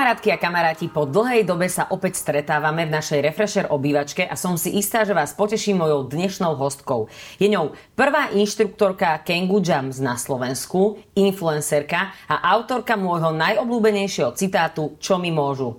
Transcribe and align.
Kamarátky 0.00 0.32
a 0.32 0.40
kamaráti, 0.40 0.88
po 0.88 1.04
dlhej 1.04 1.44
dobe 1.44 1.68
sa 1.68 1.84
opäť 1.92 2.16
stretávame 2.24 2.88
v 2.88 2.96
našej 2.96 3.20
Refresher 3.20 3.68
obývačke 3.68 4.24
a 4.24 4.32
som 4.32 4.56
si 4.56 4.72
istá, 4.80 5.04
že 5.04 5.12
vás 5.12 5.36
poteším 5.36 5.84
mojou 5.84 6.08
dnešnou 6.08 6.56
hostkou. 6.56 7.12
Je 7.36 7.52
ňou 7.52 7.76
prvá 7.92 8.32
inštruktorka 8.32 9.20
Kengu 9.28 9.60
Jams 9.60 10.00
na 10.00 10.16
Slovensku, 10.16 10.96
influencerka 11.12 12.16
a 12.32 12.48
autorka 12.48 12.96
môjho 12.96 13.36
najobľúbenejšieho 13.36 14.32
citátu 14.40 14.96
Čo 15.04 15.20
mi 15.20 15.28
môžu. 15.28 15.76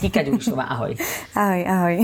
Kika 0.00 0.24
Ďurišová, 0.24 0.64
ahoj. 0.64 0.96
Ahoj, 1.36 1.62
ahoj. 1.66 1.96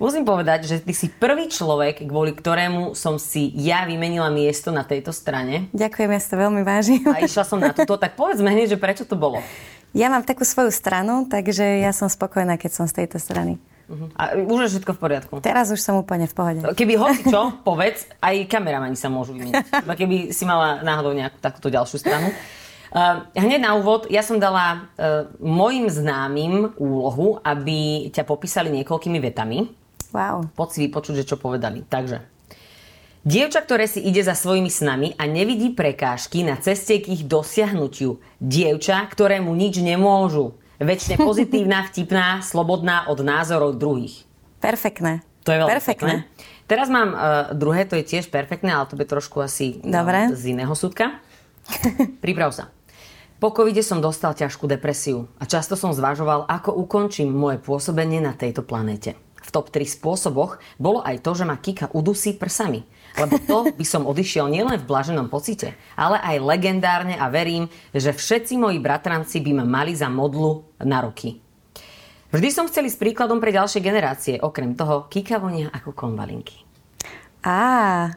Musím 0.00 0.24
povedať, 0.24 0.70
že 0.70 0.76
ty 0.80 0.96
si 0.96 1.12
prvý 1.12 1.52
človek, 1.52 2.06
kvôli 2.06 2.32
ktorému 2.32 2.96
som 2.96 3.20
si 3.20 3.52
ja 3.58 3.84
vymenila 3.84 4.30
miesto 4.32 4.72
na 4.72 4.86
tejto 4.86 5.12
strane. 5.12 5.68
Ďakujem, 5.74 6.10
ja 6.14 6.20
si 6.22 6.28
to 6.30 6.36
veľmi 6.40 6.62
vážim. 6.64 7.02
A 7.10 7.20
išla 7.20 7.44
som 7.44 7.58
na 7.60 7.74
túto, 7.74 7.98
tak 7.98 8.16
povedzme 8.16 8.48
hneď, 8.48 8.78
že 8.78 8.78
prečo 8.80 9.04
to 9.04 9.18
bolo. 9.18 9.42
Ja 9.94 10.10
mám 10.10 10.26
takú 10.26 10.42
svoju 10.42 10.74
stranu, 10.74 11.30
takže 11.30 11.62
ja 11.78 11.94
som 11.94 12.10
spokojná, 12.10 12.58
keď 12.58 12.70
som 12.74 12.86
z 12.90 13.06
tejto 13.06 13.22
strany. 13.22 13.62
Uh-huh. 13.86 14.10
A 14.18 14.34
už 14.34 14.66
je 14.66 14.68
všetko 14.76 14.96
v 14.96 15.00
poriadku? 15.00 15.32
Teraz 15.38 15.70
už 15.70 15.78
som 15.78 16.00
úplne 16.00 16.26
v 16.26 16.34
pohode. 16.34 16.60
Keby 16.74 16.94
hoci 16.98 17.22
čo, 17.34 17.54
povedz, 17.62 18.10
aj 18.18 18.50
kameramani 18.50 18.98
sa 18.98 19.06
môžu 19.06 19.38
vymeniť. 19.38 19.86
Keby 19.86 20.34
si 20.34 20.42
mala 20.48 20.82
náhodou 20.82 21.14
nejakú 21.14 21.38
takúto 21.38 21.70
ďalšiu 21.70 22.02
stranu. 22.02 22.32
Uh, 22.94 23.26
hneď 23.34 23.58
na 23.62 23.74
úvod, 23.74 24.06
ja 24.06 24.22
som 24.22 24.38
dala 24.38 24.86
uh, 24.94 25.26
mojim 25.42 25.90
známym 25.90 26.78
úlohu, 26.78 27.42
aby 27.42 28.10
ťa 28.14 28.22
popísali 28.22 28.70
niekoľkými 28.70 29.18
vetami. 29.18 29.66
Wow. 30.14 30.46
Poď 30.54 30.68
si 30.70 30.78
vypočuť, 30.86 31.14
že 31.22 31.28
čo 31.34 31.36
povedali. 31.38 31.82
Takže, 31.82 32.22
Dievča, 33.24 33.64
ktoré 33.64 33.88
si 33.88 34.04
ide 34.04 34.20
za 34.20 34.36
svojimi 34.36 34.68
snami 34.68 35.16
a 35.16 35.24
nevidí 35.24 35.72
prekážky 35.72 36.44
na 36.44 36.60
ceste 36.60 37.00
k 37.00 37.08
ich 37.08 37.24
dosiahnutiu. 37.24 38.20
Dievča, 38.36 39.00
ktorému 39.00 39.48
nič 39.56 39.80
nemôžu. 39.80 40.60
Väčšine 40.76 41.16
pozitívna, 41.28 41.88
vtipná, 41.88 42.44
slobodná 42.44 43.08
od 43.08 43.24
názorov 43.24 43.80
druhých. 43.80 44.28
Perfektné. 44.60 45.24
To 45.48 45.56
je 45.56 45.58
veľmi 45.64 45.72
Perfektné. 45.72 46.14
pekné. 46.28 46.68
Teraz 46.68 46.92
mám 46.92 47.16
uh, 47.16 47.20
druhé, 47.56 47.88
to 47.88 47.96
je 47.96 48.04
tiež 48.04 48.28
perfektné, 48.28 48.76
ale 48.76 48.84
to 48.92 49.00
bude 49.00 49.08
trošku 49.08 49.40
asi 49.40 49.80
Dobre. 49.80 50.28
Uh, 50.28 50.36
z 50.36 50.52
iného 50.52 50.76
súdka. 50.76 51.24
Priprav 52.24 52.52
sa. 52.52 52.68
Po 53.40 53.56
covide 53.56 53.80
som 53.80 54.04
dostal 54.04 54.36
ťažkú 54.36 54.68
depresiu 54.68 55.32
a 55.40 55.48
často 55.48 55.80
som 55.80 55.96
zvažoval, 55.96 56.44
ako 56.44 56.76
ukončím 56.76 57.32
moje 57.32 57.56
pôsobenie 57.56 58.20
na 58.20 58.36
tejto 58.36 58.60
planete. 58.60 59.16
Top 59.54 59.70
3 59.70 59.86
spôsoboch 59.86 60.58
bolo 60.82 60.98
aj 61.06 61.22
to, 61.22 61.38
že 61.38 61.46
ma 61.46 61.54
Kika 61.54 61.94
udusí 61.94 62.34
prsami. 62.34 62.82
Lebo 63.14 63.38
to 63.38 63.58
by 63.78 63.86
som 63.86 64.02
odišiel 64.10 64.50
nielen 64.50 64.82
v 64.82 64.88
blaženom 64.90 65.30
pocite, 65.30 65.78
ale 65.94 66.18
aj 66.18 66.42
legendárne 66.42 67.14
a 67.14 67.30
verím, 67.30 67.70
že 67.94 68.10
všetci 68.10 68.58
moji 68.58 68.82
bratranci 68.82 69.38
by 69.38 69.62
ma 69.62 69.64
mali 69.64 69.94
za 69.94 70.10
modlu 70.10 70.66
na 70.82 71.06
roky. 71.06 71.38
Vždy 72.34 72.50
som 72.50 72.66
chceli 72.66 72.90
s 72.90 72.98
príkladom 72.98 73.38
pre 73.38 73.54
ďalšie 73.54 73.78
generácie, 73.78 74.42
okrem 74.42 74.74
toho 74.74 75.06
Kika 75.06 75.38
vonia 75.38 75.70
ako 75.70 75.94
konvalinky. 75.94 76.66
Á, 77.46 78.10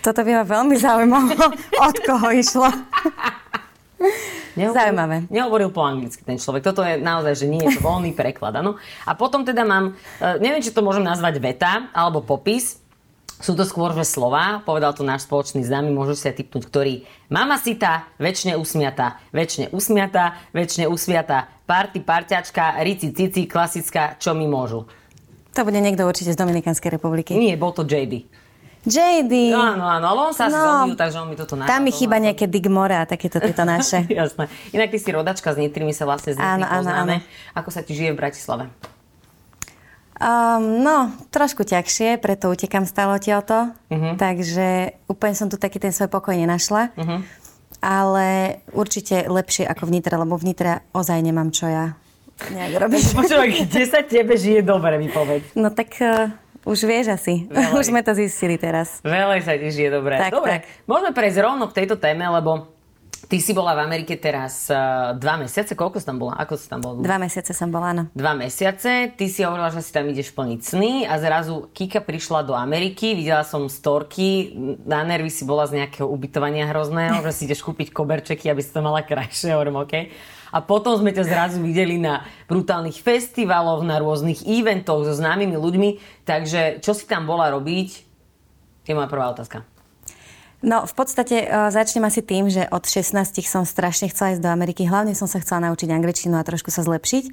toto 0.00 0.24
by 0.24 0.40
ma 0.40 0.44
veľmi 0.48 0.80
zaujímalo, 0.80 1.28
od 1.92 1.96
koho 2.00 2.32
išlo. 2.32 2.72
Nehovoril, 4.60 4.76
Zaujímavé. 4.76 5.16
Nehovoril 5.32 5.70
po 5.72 5.80
anglicky 5.80 6.20
ten 6.20 6.36
človek. 6.36 6.60
Toto 6.60 6.84
je 6.84 7.00
naozaj, 7.00 7.44
že 7.44 7.46
nie 7.48 7.64
je 7.64 7.80
to 7.80 7.80
voľný 7.88 8.12
preklad. 8.12 8.52
Ano? 8.60 8.76
A 9.08 9.16
potom 9.16 9.42
teda 9.42 9.64
mám, 9.64 9.96
e, 10.20 10.38
neviem, 10.38 10.60
či 10.60 10.70
to 10.70 10.84
môžem 10.84 11.02
nazvať 11.02 11.40
veta 11.40 11.88
alebo 11.96 12.20
popis. 12.20 12.76
Sú 13.40 13.56
to 13.56 13.64
skôr, 13.64 13.96
že 13.96 14.04
slova, 14.04 14.60
povedal 14.68 14.92
to 14.92 15.00
náš 15.00 15.24
spoločný 15.24 15.64
známy, 15.64 15.88
môžu 15.96 16.12
si 16.12 16.28
aj 16.28 16.44
typnúť, 16.44 16.68
ktorý 16.68 17.08
mama 17.32 17.56
sita, 17.56 18.04
väčšine 18.20 18.60
usmiatá, 18.60 19.16
väčšine 19.32 19.72
usmiatá, 19.72 20.36
väčšine 20.52 20.84
usmiatá, 20.92 21.48
party, 21.64 22.04
parťačka, 22.04 22.76
rici, 22.84 23.16
cici, 23.16 23.48
klasická, 23.48 24.20
čo 24.20 24.36
mi 24.36 24.44
môžu. 24.44 24.84
To 25.56 25.64
bude 25.64 25.80
niekto 25.80 26.04
určite 26.04 26.36
z 26.36 26.38
Dominikanskej 26.38 27.00
republiky. 27.00 27.32
Nie, 27.32 27.56
bol 27.56 27.72
to 27.72 27.88
JD. 27.88 28.28
JD. 28.80 29.52
Áno, 29.52 29.84
áno, 29.84 30.06
ale 30.06 30.20
on 30.22 30.32
sa 30.32 30.48
asi 30.48 30.56
No, 30.56 30.64
zombil, 30.64 30.96
takže 30.96 31.16
on 31.20 31.28
mi 31.28 31.36
toto 31.36 31.52
nájde. 31.52 31.68
Tam 31.68 31.84
mi 31.84 31.92
chýba 31.92 32.16
nejaké 32.16 32.48
Digmore 32.48 32.96
a 32.96 33.04
takéto 33.04 33.36
tieto 33.36 33.60
naše. 33.62 34.08
Jasné. 34.10 34.48
Inak 34.72 34.88
ty 34.88 34.96
si 34.96 35.10
rodačka 35.10 35.52
z 35.52 35.60
Nitry, 35.60 35.84
my 35.84 35.92
sa 35.92 36.04
vlastne 36.04 36.32
z 36.32 36.36
Nitry 36.36 36.48
Áno, 36.50 36.64
áno, 36.64 36.80
poznáme. 36.80 37.14
áno. 37.20 37.54
Ako 37.54 37.68
sa 37.68 37.84
ti 37.84 37.92
žije 37.92 38.12
v 38.12 38.18
Bratislave? 38.18 38.64
Um, 40.16 40.84
no, 40.84 40.96
trošku 41.28 41.64
ťažšie, 41.64 42.20
preto 42.20 42.48
utekam 42.48 42.84
stále 42.84 43.16
odtiaľto. 43.16 43.72
Mhm. 43.88 44.16
Takže 44.16 44.68
úplne 45.06 45.32
som 45.32 45.48
tu 45.48 45.56
taký 45.56 45.76
ten 45.76 45.92
svoj 45.92 46.08
pokoj 46.08 46.32
nenašla. 46.32 46.92
Mhm. 46.96 47.16
Ale 47.80 48.26
určite 48.72 49.24
lepšie 49.24 49.64
ako 49.64 49.88
v 49.88 49.96
Nitre, 49.96 50.12
lebo 50.14 50.36
v 50.36 50.52
Nitre 50.52 50.84
ozaj 50.92 51.16
nemám 51.18 51.48
čo 51.48 51.64
ja 51.64 51.96
nejak 52.48 52.76
robiť. 52.78 53.02
Počúvaj, 53.20 53.48
kde 53.64 53.82
sa 53.84 54.00
tebe 54.00 54.36
žije 54.36 54.60
dobre, 54.60 54.96
mi 54.96 55.08
povedz. 55.08 55.52
No 55.52 55.68
tak 55.68 55.96
uh, 55.96 56.28
už 56.64 56.78
vieš 56.84 57.12
asi. 57.14 57.48
Veľa. 57.48 57.76
už 57.80 57.84
sme 57.88 58.00
to 58.04 58.12
zistili 58.12 58.60
teraz. 58.60 59.00
Veľa 59.00 59.40
sa 59.40 59.56
ti 59.56 59.68
žije 59.72 59.90
dobre. 59.92 60.20
Tak, 60.20 60.32
dobre, 60.32 60.54
tak. 60.60 60.62
môžeme 60.84 61.12
prejsť 61.16 61.38
rovno 61.40 61.64
k 61.70 61.76
tejto 61.82 61.96
téme, 61.96 62.24
lebo 62.28 62.80
ty 63.30 63.38
si 63.38 63.54
bola 63.54 63.78
v 63.78 63.86
Amerike 63.86 64.18
teraz 64.18 64.66
uh, 64.72 65.14
dva 65.14 65.38
mesiace. 65.38 65.78
Koľko 65.78 66.02
si 66.02 66.06
tam 66.08 66.18
bola? 66.18 66.34
Ako 66.40 66.58
si 66.58 66.66
tam 66.66 66.82
bola? 66.82 66.98
Dva 66.98 67.18
mesiace 67.20 67.54
som 67.54 67.70
bola, 67.70 67.94
áno. 67.94 68.04
Dva 68.10 68.34
mesiace, 68.34 69.14
ty 69.14 69.30
si 69.30 69.46
hovorila, 69.46 69.70
že 69.70 69.84
si 69.84 69.94
tam 69.94 70.10
ideš 70.10 70.34
plniť 70.34 70.60
sny 70.60 70.92
a 71.06 71.14
zrazu 71.22 71.70
Kika 71.70 72.02
prišla 72.02 72.42
do 72.42 72.58
Ameriky, 72.58 73.14
videla 73.14 73.46
som 73.46 73.70
storky, 73.70 74.50
na 74.82 75.06
nervy 75.06 75.30
si 75.30 75.46
bola 75.46 75.68
z 75.70 75.78
nejakého 75.84 76.10
ubytovania 76.10 76.66
hrozného, 76.66 77.22
že 77.22 77.30
si 77.30 77.42
ideš 77.46 77.62
kúpiť 77.62 77.94
koberčeky, 77.94 78.50
aby 78.50 78.60
si 78.64 78.74
to 78.74 78.82
mala 78.82 79.06
krajšie, 79.06 79.54
hovorím, 79.54 79.84
OK. 79.84 79.94
A 80.50 80.58
potom 80.62 80.98
sme 80.98 81.14
ťa 81.14 81.24
zrazu 81.26 81.58
videli 81.62 81.96
na 81.98 82.26
brutálnych 82.50 82.98
festivaloch, 82.98 83.86
na 83.86 84.02
rôznych 84.02 84.42
eventoch 84.46 85.06
so 85.06 85.14
známymi 85.14 85.54
ľuďmi, 85.54 85.90
takže 86.26 86.82
čo 86.82 86.94
si 86.94 87.06
tam 87.06 87.26
bola 87.30 87.50
robiť, 87.54 87.88
je 88.86 88.92
moja 88.92 89.06
prvá 89.06 89.30
otázka. 89.30 89.62
No, 90.60 90.84
v 90.84 90.92
podstate 90.92 91.48
uh, 91.48 91.72
začnem 91.72 92.04
asi 92.04 92.20
tým, 92.20 92.52
že 92.52 92.68
od 92.68 92.84
16 92.84 93.16
som 93.48 93.64
strašne 93.64 94.12
chcela 94.12 94.36
ísť 94.36 94.44
do 94.44 94.52
Ameriky. 94.52 94.84
Hlavne 94.84 95.16
som 95.16 95.24
sa 95.24 95.40
chcela 95.40 95.72
naučiť 95.72 95.88
angličtinu 95.88 96.36
a 96.36 96.44
trošku 96.44 96.68
sa 96.68 96.84
zlepšiť. 96.84 97.24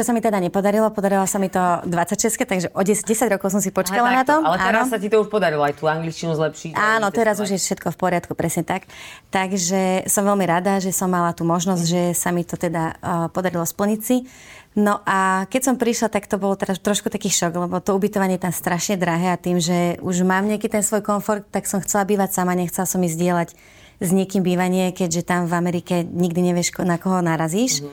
Čo 0.00 0.08
sa 0.08 0.16
mi 0.16 0.24
teda 0.24 0.40
nepodarilo, 0.40 0.88
podarilo 0.96 1.28
sa 1.28 1.36
mi 1.36 1.52
to 1.52 1.60
26, 1.84 2.48
takže 2.48 2.72
o 2.72 2.80
10, 2.80 3.04
10 3.04 3.36
rokov 3.36 3.52
som 3.52 3.60
si 3.60 3.68
počkala 3.68 4.08
Ale 4.08 4.16
na 4.16 4.24
to. 4.24 4.40
Ale 4.40 4.56
teraz 4.56 4.88
Áno. 4.88 4.92
sa 4.96 4.96
ti 4.96 5.12
to 5.12 5.20
už 5.20 5.28
podarilo 5.28 5.60
aj 5.60 5.76
tú 5.76 5.92
angličtinu 5.92 6.32
zlepšiť. 6.32 6.72
Áno, 6.72 7.12
teraz 7.12 7.36
už 7.36 7.52
je 7.52 7.60
všetko 7.60 7.92
v 7.92 7.96
poriadku, 8.00 8.32
presne 8.32 8.64
tak. 8.64 8.88
Takže 9.28 10.08
som 10.08 10.24
veľmi 10.24 10.48
rada, 10.48 10.80
že 10.80 10.88
som 10.88 11.12
mala 11.12 11.36
tú 11.36 11.44
možnosť, 11.44 11.84
že 11.84 12.02
sa 12.16 12.32
mi 12.32 12.48
to 12.48 12.56
teda 12.56 12.96
uh, 12.96 13.28
podarilo 13.28 13.60
splniť 13.60 14.00
si. 14.00 14.24
No 14.72 15.04
a 15.04 15.44
keď 15.52 15.68
som 15.68 15.76
prišla, 15.76 16.08
tak 16.08 16.24
to 16.24 16.40
bolo 16.40 16.56
teraz 16.56 16.80
trošku 16.80 17.12
taký 17.12 17.28
šok, 17.28 17.68
lebo 17.68 17.76
to 17.84 17.92
ubytovanie 17.92 18.40
je 18.40 18.48
tam 18.48 18.56
strašne 18.56 18.96
drahé 18.96 19.36
a 19.36 19.36
tým, 19.36 19.60
že 19.60 20.00
už 20.00 20.24
mám 20.24 20.48
nejaký 20.48 20.72
ten 20.72 20.80
svoj 20.80 21.04
komfort, 21.04 21.44
tak 21.52 21.68
som 21.68 21.84
chcela 21.84 22.08
bývať 22.08 22.40
sama, 22.40 22.56
nechcela 22.56 22.88
som 22.88 23.04
ísť 23.04 23.20
dielať 23.20 23.52
s 24.00 24.08
niekým 24.16 24.40
bývanie, 24.40 24.96
keďže 24.96 25.28
tam 25.28 25.44
v 25.44 25.60
Amerike 25.60 26.08
nikdy 26.08 26.40
nevieš, 26.40 26.72
na 26.88 26.96
koho 26.96 27.20
narazíš. 27.20 27.84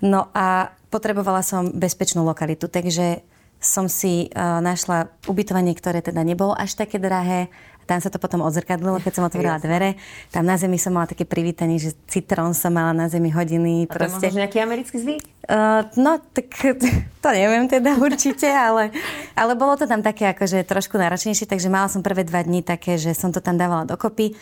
No 0.00 0.32
a 0.32 0.72
potrebovala 0.88 1.44
som 1.44 1.70
bezpečnú 1.70 2.24
lokalitu, 2.24 2.66
takže 2.66 3.20
som 3.60 3.92
si 3.92 4.32
uh, 4.32 4.64
našla 4.64 5.12
ubytovanie, 5.28 5.76
ktoré 5.76 6.00
teda 6.00 6.24
nebolo 6.24 6.56
až 6.56 6.80
také 6.80 6.96
drahé. 6.96 7.52
Tam 7.84 7.98
sa 8.00 8.08
to 8.08 8.22
potom 8.22 8.40
odzrkadlilo, 8.40 9.02
keď 9.02 9.12
som 9.18 9.26
otvorila 9.26 9.58
dvere. 9.58 9.98
Tam 10.30 10.46
na 10.46 10.54
zemi 10.54 10.78
som 10.78 10.94
mala 10.94 11.10
také 11.10 11.26
privítanie, 11.26 11.76
že 11.76 11.92
citrón 12.06 12.54
som 12.54 12.70
mala 12.70 12.94
na 12.94 13.10
zemi 13.10 13.34
hodiny. 13.34 13.90
A 13.90 13.98
to 13.98 14.06
je 14.06 14.14
možno 14.14 14.30
že 14.30 14.40
nejaký 14.46 14.58
americký 14.62 14.96
zvyk? 15.02 15.22
Uh, 15.44 15.84
no, 15.98 16.22
tak 16.32 16.48
to 17.24 17.28
neviem 17.34 17.66
teda 17.68 17.98
určite, 17.98 18.46
ale, 18.48 18.94
ale 19.36 19.52
bolo 19.58 19.74
to 19.76 19.84
tam 19.90 20.00
také 20.00 20.30
akože 20.32 20.64
trošku 20.64 20.96
náročnejšie, 20.96 21.50
takže 21.50 21.68
mala 21.68 21.90
som 21.90 22.00
prvé 22.00 22.22
dva 22.24 22.40
dní 22.40 22.62
také, 22.62 22.96
že 22.96 23.12
som 23.12 23.34
to 23.34 23.42
tam 23.42 23.58
dávala 23.58 23.84
dokopy, 23.84 24.38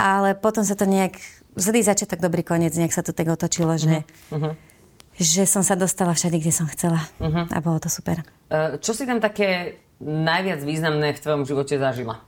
ale 0.00 0.32
potom 0.34 0.64
sa 0.64 0.74
to 0.74 0.88
nejak, 0.88 1.20
zlý 1.54 1.84
začiatok, 1.84 2.18
dobrý 2.18 2.42
koniec, 2.42 2.74
nejak 2.74 2.96
sa 2.96 3.04
to 3.04 3.12
tak 3.14 3.28
otočilo, 3.28 3.76
že, 3.78 4.02
Mhm. 4.32 4.75
Že 5.16 5.44
som 5.44 5.60
sa 5.60 5.74
dostala 5.74 6.12
všade, 6.12 6.36
kde 6.36 6.52
som 6.52 6.66
chcela 6.66 7.00
Mhm. 7.18 7.48
a 7.48 7.58
bolo 7.58 7.78
to 7.78 7.88
super. 7.88 8.20
Uh, 8.46 8.76
čo 8.78 8.92
si 8.92 9.04
tam 9.04 9.18
také 9.18 9.74
najviac 9.96 10.60
významné 10.60 11.12
v 11.12 11.20
tvojom 11.20 11.42
živote 11.42 11.74
zažila? 11.74 12.20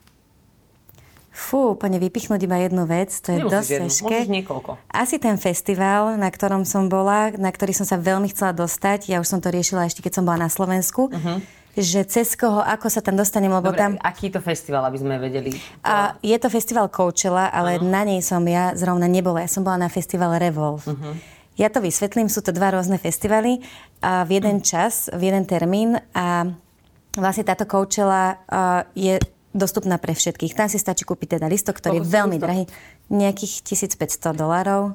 Fú, 1.31 1.79
úplne 1.79 2.03
vypichnúť 2.03 2.41
iba 2.43 2.59
jednu 2.59 2.83
vec, 2.83 3.15
to 3.15 3.31
je 3.31 3.39
Nemusíš 3.39 3.55
dosť 3.55 3.71
jednu, 3.71 3.87
ťažké. 3.87 4.17
niekoľko. 4.27 4.71
Asi 4.91 5.17
ten 5.17 5.39
festival, 5.39 6.19
na 6.19 6.27
ktorom 6.27 6.67
som 6.67 6.91
bola, 6.91 7.31
na 7.31 7.55
ktorý 7.55 7.71
som 7.71 7.87
sa 7.87 7.95
veľmi 7.95 8.27
chcela 8.29 8.51
dostať, 8.51 9.07
ja 9.07 9.23
už 9.23 9.29
som 9.29 9.39
to 9.39 9.47
riešila 9.47 9.87
ešte 9.87 10.03
keď 10.03 10.19
som 10.19 10.25
bola 10.27 10.41
na 10.41 10.51
Slovensku, 10.51 11.07
Mhm. 11.07 11.39
že 11.79 12.03
cez 12.05 12.35
koho, 12.35 12.59
ako 12.59 12.91
sa 12.91 12.99
tam 12.99 13.15
dostanem, 13.15 13.55
lebo 13.55 13.71
Dobre, 13.71 13.79
tam... 13.79 13.93
aký 14.03 14.35
to 14.35 14.43
festival, 14.43 14.83
aby 14.83 14.99
sme 14.99 15.15
vedeli? 15.15 15.55
A 15.87 16.19
je 16.19 16.35
to 16.35 16.51
festival 16.51 16.91
Coachella, 16.91 17.47
ale 17.49 17.79
uh-huh. 17.79 17.87
na 17.87 18.03
nej 18.03 18.19
som 18.19 18.43
ja 18.43 18.75
zrovna 18.75 19.07
nebola. 19.07 19.39
Ja 19.39 19.47
som 19.47 19.63
bola 19.63 19.79
na 19.79 19.89
festivale 19.89 20.43
Revolve. 20.43 20.91
Uh-huh. 20.91 21.15
Ja 21.59 21.67
to 21.75 21.83
vysvetlím, 21.83 22.31
sú 22.31 22.39
to 22.39 22.55
dva 22.55 22.71
rôzne 22.71 23.03
festivaly 23.03 23.59
a 23.99 24.23
v 24.23 24.39
jeden 24.39 24.63
čas, 24.63 25.11
v 25.11 25.27
jeden 25.27 25.43
termín 25.43 25.99
a 26.15 26.47
vlastne 27.19 27.43
táto 27.43 27.67
Coachella 27.67 28.39
uh, 28.47 28.87
je 28.95 29.19
dostupná 29.51 29.99
pre 29.99 30.15
všetkých. 30.15 30.55
Tam 30.55 30.71
si 30.71 30.79
stačí 30.79 31.03
kúpiť 31.03 31.35
teda 31.35 31.51
listok, 31.51 31.83
ktorý 31.83 31.99
je 31.99 32.07
veľmi 32.07 32.39
drahý. 32.39 32.65
Nejakých 33.11 33.67
1500 33.67 34.39
dolárov. 34.39 34.95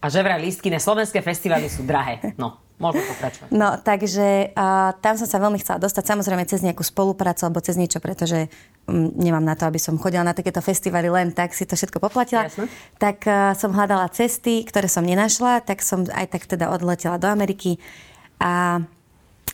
A 0.00 0.08
že 0.08 0.24
vraj 0.24 0.40
lístky 0.40 0.72
na 0.72 0.80
slovenské 0.80 1.20
festivaly 1.20 1.68
sú 1.68 1.84
drahé. 1.84 2.32
No, 2.40 2.56
môžeme 2.80 3.04
pokračovať. 3.04 3.48
No, 3.52 3.76
takže 3.76 4.56
uh, 4.56 4.96
tam 4.98 5.14
som 5.20 5.28
sa 5.28 5.36
veľmi 5.36 5.60
chcela 5.60 5.78
dostať, 5.78 6.04
samozrejme 6.08 6.48
cez 6.48 6.64
nejakú 6.64 6.80
spoluprácu 6.80 7.46
alebo 7.46 7.60
cez 7.60 7.76
niečo, 7.76 8.00
pretože 8.00 8.48
um, 8.88 9.12
nemám 9.14 9.44
na 9.44 9.54
to, 9.54 9.68
aby 9.68 9.76
som 9.76 10.00
chodila 10.00 10.24
na 10.24 10.32
takéto 10.32 10.64
festivaly 10.64 11.12
len 11.12 11.36
tak, 11.36 11.52
si 11.52 11.68
to 11.68 11.76
všetko 11.76 12.00
poplatila. 12.00 12.48
Jasne. 12.48 12.66
Tak 12.96 13.18
uh, 13.28 13.52
som 13.54 13.76
hľadala 13.76 14.08
cesty, 14.10 14.64
ktoré 14.64 14.88
som 14.88 15.04
nenašla, 15.04 15.60
tak 15.62 15.84
som 15.84 16.08
aj 16.08 16.32
tak 16.32 16.48
teda 16.48 16.72
odletela 16.72 17.20
do 17.20 17.28
Ameriky 17.28 17.76
a 18.40 18.80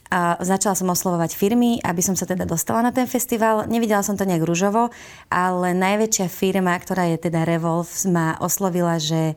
a 0.06 0.38
začala 0.38 0.78
som 0.78 0.86
oslovovať 0.86 1.34
firmy, 1.34 1.82
aby 1.82 1.98
som 1.98 2.14
sa 2.14 2.30
teda 2.30 2.46
dostala 2.46 2.78
na 2.78 2.92
ten 2.94 3.10
festival. 3.10 3.66
Nevidela 3.66 4.06
som 4.06 4.14
to 4.14 4.22
nejak 4.22 4.46
rúžovo, 4.46 4.94
ale 5.26 5.74
najväčšia 5.74 6.30
firma, 6.30 6.78
ktorá 6.78 7.10
je 7.10 7.26
teda 7.26 7.42
Revolve, 7.42 7.90
ma 8.06 8.38
oslovila, 8.38 9.02
že 9.02 9.34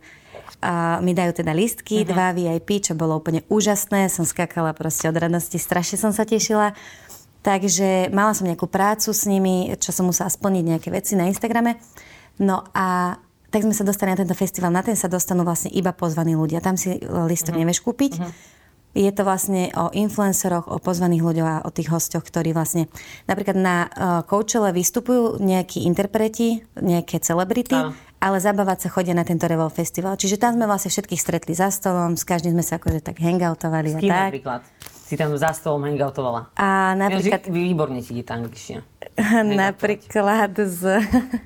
a 0.59 0.99
mi 0.99 1.13
dajú 1.13 1.39
teda 1.39 1.53
listky, 1.53 2.03
uh-huh. 2.03 2.09
dva 2.09 2.27
VIP, 2.33 2.81
čo 2.81 2.97
bolo 2.97 3.15
úplne 3.15 3.45
úžasné. 3.47 4.09
Som 4.09 4.25
skakala 4.25 4.73
proste 4.73 5.07
od 5.07 5.15
radosti, 5.15 5.61
strašne 5.61 6.01
som 6.01 6.11
sa 6.11 6.25
tešila. 6.25 6.73
Takže 7.39 8.11
mala 8.11 8.35
som 8.35 8.43
nejakú 8.43 8.67
prácu 8.67 9.15
s 9.15 9.23
nimi, 9.23 9.71
čo 9.79 9.95
som 9.95 10.09
musela 10.09 10.27
splniť 10.27 10.63
nejaké 10.75 10.89
veci 10.91 11.15
na 11.15 11.31
Instagrame. 11.31 11.79
No 12.41 12.67
a 12.75 13.15
tak 13.49 13.63
sme 13.63 13.73
sa 13.73 13.87
dostali 13.87 14.11
na 14.11 14.19
tento 14.19 14.35
festival. 14.35 14.69
Na 14.69 14.83
ten 14.83 14.99
sa 14.99 15.07
dostanú 15.07 15.47
vlastne 15.47 15.71
iba 15.71 15.95
pozvaní 15.95 16.35
ľudia. 16.35 16.59
Tam 16.59 16.75
si 16.75 16.99
listok 17.01 17.55
uh-huh. 17.55 17.61
nevieš 17.63 17.79
kúpiť. 17.81 18.13
Uh-huh. 18.19 18.31
Je 18.97 19.11
to 19.13 19.21
vlastne 19.21 19.69
o 19.77 19.93
influenceroch, 19.93 20.65
o 20.65 20.81
pozvaných 20.81 21.21
ľuďoch 21.21 21.47
a 21.47 21.61
o 21.61 21.69
tých 21.69 21.93
hostoch, 21.93 22.25
ktorí 22.25 22.57
vlastne 22.57 22.89
napríklad 23.29 23.53
na 23.53 23.85
uh, 23.85 24.25
Coachelle 24.25 24.73
vystupujú 24.73 25.37
nejakí 25.37 25.85
interpreti, 25.85 26.65
nejaké 26.73 27.21
celebrity, 27.21 27.77
Áno. 27.77 27.93
Ale 28.19 28.37
zabávať 28.43 28.87
sa 28.87 28.89
chodia 28.91 29.15
na 29.15 29.23
tento 29.23 29.47
Revolve 29.47 29.71
Festival. 29.71 30.19
Čiže 30.19 30.35
tam 30.35 30.59
sme 30.59 30.67
vlastne 30.67 30.91
všetkých 30.91 31.21
stretli 31.23 31.55
za 31.55 31.71
stolom, 31.71 32.19
s 32.19 32.27
každým 32.27 32.59
sme 32.59 32.63
sa 32.63 32.75
akože 32.75 32.99
tak 32.99 33.23
hangoutovali. 33.23 33.95
S 33.95 33.99
kým 33.99 34.11
a 34.11 34.15
tak. 34.15 34.23
napríklad? 34.31 34.61
Si 34.83 35.15
tam 35.15 35.31
za 35.39 35.55
stolom 35.55 35.87
hangoutovala. 35.87 36.51
A 36.59 36.93
napríklad... 36.99 37.47
Ja, 37.47 37.49
výborne 37.49 38.03
ti 38.03 38.19
tá 38.21 38.35
angličtina. 38.35 38.83
napríklad 39.63 40.51
s, 40.59 40.83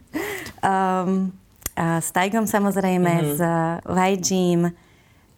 um, 0.66 1.30
a 1.78 2.02
s 2.02 2.10
Tigom 2.10 2.50
samozrejme, 2.50 3.12
mm-hmm. 3.22 3.34
s 3.38 3.40
YGM, 3.88 4.62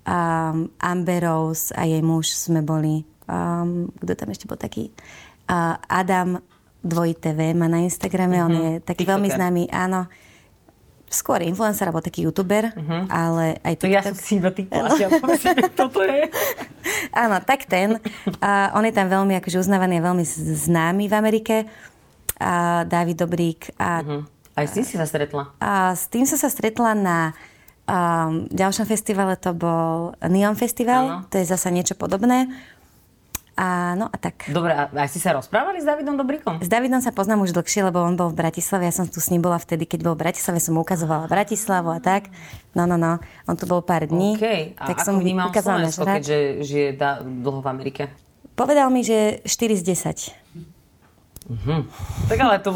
um, 0.07 0.71
Amber 0.79 1.21
Rose 1.27 1.75
a 1.75 1.83
jej 1.83 1.99
muž 1.99 2.31
sme 2.31 2.63
boli. 2.63 3.03
Um, 3.27 3.91
kto 3.99 4.15
tam 4.15 4.31
ešte 4.31 4.47
bol 4.47 4.55
taký? 4.55 4.93
Uh, 5.51 5.77
Adam 5.91 6.39
dvojité 6.85 7.33
V 7.33 7.57
má 7.57 7.65
na 7.65 7.81
Instagrame, 7.81 8.37
uh-huh. 8.37 8.47
on 8.47 8.53
je 8.53 8.71
taký 8.85 9.03
TikToker. 9.03 9.13
veľmi 9.17 9.29
známy, 9.33 9.63
áno. 9.73 10.05
Skôr 11.15 11.39
influencer, 11.47 11.87
alebo 11.87 12.03
taký 12.03 12.27
youtuber, 12.27 12.75
uh-huh. 12.75 13.07
ale 13.07 13.55
aj 13.63 13.79
TikTok. 13.79 13.95
Ja 13.95 14.03
som 14.03 14.19
si 14.19 14.35
iba 14.35 14.51
ja 14.99 15.07
toto 15.79 16.03
je. 16.03 16.27
áno, 17.15 17.39
tak 17.39 17.71
ten. 17.71 18.03
Uh, 18.43 18.75
on 18.75 18.83
je 18.83 18.91
tam 18.91 19.07
veľmi 19.07 19.39
akože 19.39 19.63
uznávaný 19.63 20.03
a 20.03 20.11
veľmi 20.11 20.27
známy 20.67 21.07
v 21.07 21.13
Amerike. 21.15 21.55
Uh, 22.35 22.83
David 22.83 23.23
Dobrík. 23.23 23.71
A, 23.79 24.03
uh-huh. 24.03 24.21
Aj 24.59 24.67
s 24.67 24.75
tým 24.75 24.83
si 24.83 24.99
sa 24.99 25.07
stretla? 25.07 25.55
A 25.63 25.95
s 25.95 26.11
tým 26.11 26.27
som 26.27 26.35
sa 26.35 26.51
stretla 26.51 26.91
na 26.91 27.31
Um, 27.85 28.49
ďalšom 28.49 28.89
festivale 28.89 29.37
to 29.37 29.53
bol 29.53 30.17
Neon 30.25 30.57
Festival, 30.57 31.03
ano. 31.05 31.29
to 31.29 31.37
je 31.37 31.45
zasa 31.45 31.69
niečo 31.69 31.93
podobné. 31.93 32.49
A, 33.55 33.95
no 33.95 34.11
a 34.11 34.17
tak. 34.19 34.51
Dobre, 34.51 34.75
a 34.75 34.91
aj 34.91 35.15
si 35.15 35.23
sa 35.23 35.31
rozprávali 35.31 35.79
s 35.79 35.87
Davidom 35.87 36.19
Dobríkom? 36.19 36.59
S 36.59 36.67
Davidom 36.67 36.99
sa 36.99 37.15
poznám 37.15 37.47
už 37.47 37.55
dlhšie, 37.55 37.87
lebo 37.87 38.03
on 38.03 38.19
bol 38.19 38.27
v 38.27 38.43
Bratislave. 38.43 38.83
Ja 38.83 38.91
som 38.91 39.07
tu 39.07 39.23
s 39.23 39.31
ním 39.31 39.39
bola 39.39 39.55
vtedy, 39.55 39.87
keď 39.87 40.03
bol 40.03 40.13
v 40.19 40.27
Bratislave, 40.27 40.59
som 40.59 40.75
mu 40.75 40.83
ukazovala 40.83 41.31
Bratislavu 41.31 41.87
a 41.95 42.03
tak. 42.03 42.27
No, 42.75 42.83
no, 42.83 42.99
no. 42.99 43.23
On 43.47 43.55
tu 43.55 43.63
bol 43.63 43.79
pár 43.79 44.11
dní. 44.11 44.35
Okay. 44.35 44.75
A 44.75 44.91
tak 44.91 44.99
ako 44.99 45.07
som 45.07 45.15
vnímal 45.23 45.55
Slovensko, 45.55 46.03
keďže 46.03 46.67
žije 46.67 46.89
da, 46.99 47.23
dlho 47.23 47.63
v 47.63 47.67
Amerike? 47.71 48.03
Povedal 48.59 48.91
mi, 48.91 49.07
že 49.07 49.39
4 49.47 49.79
z 49.79 49.83
10. 49.87 50.35
Mhm. 51.47 51.87
Tak 52.27 52.37
ale 52.43 52.59
to 52.59 52.75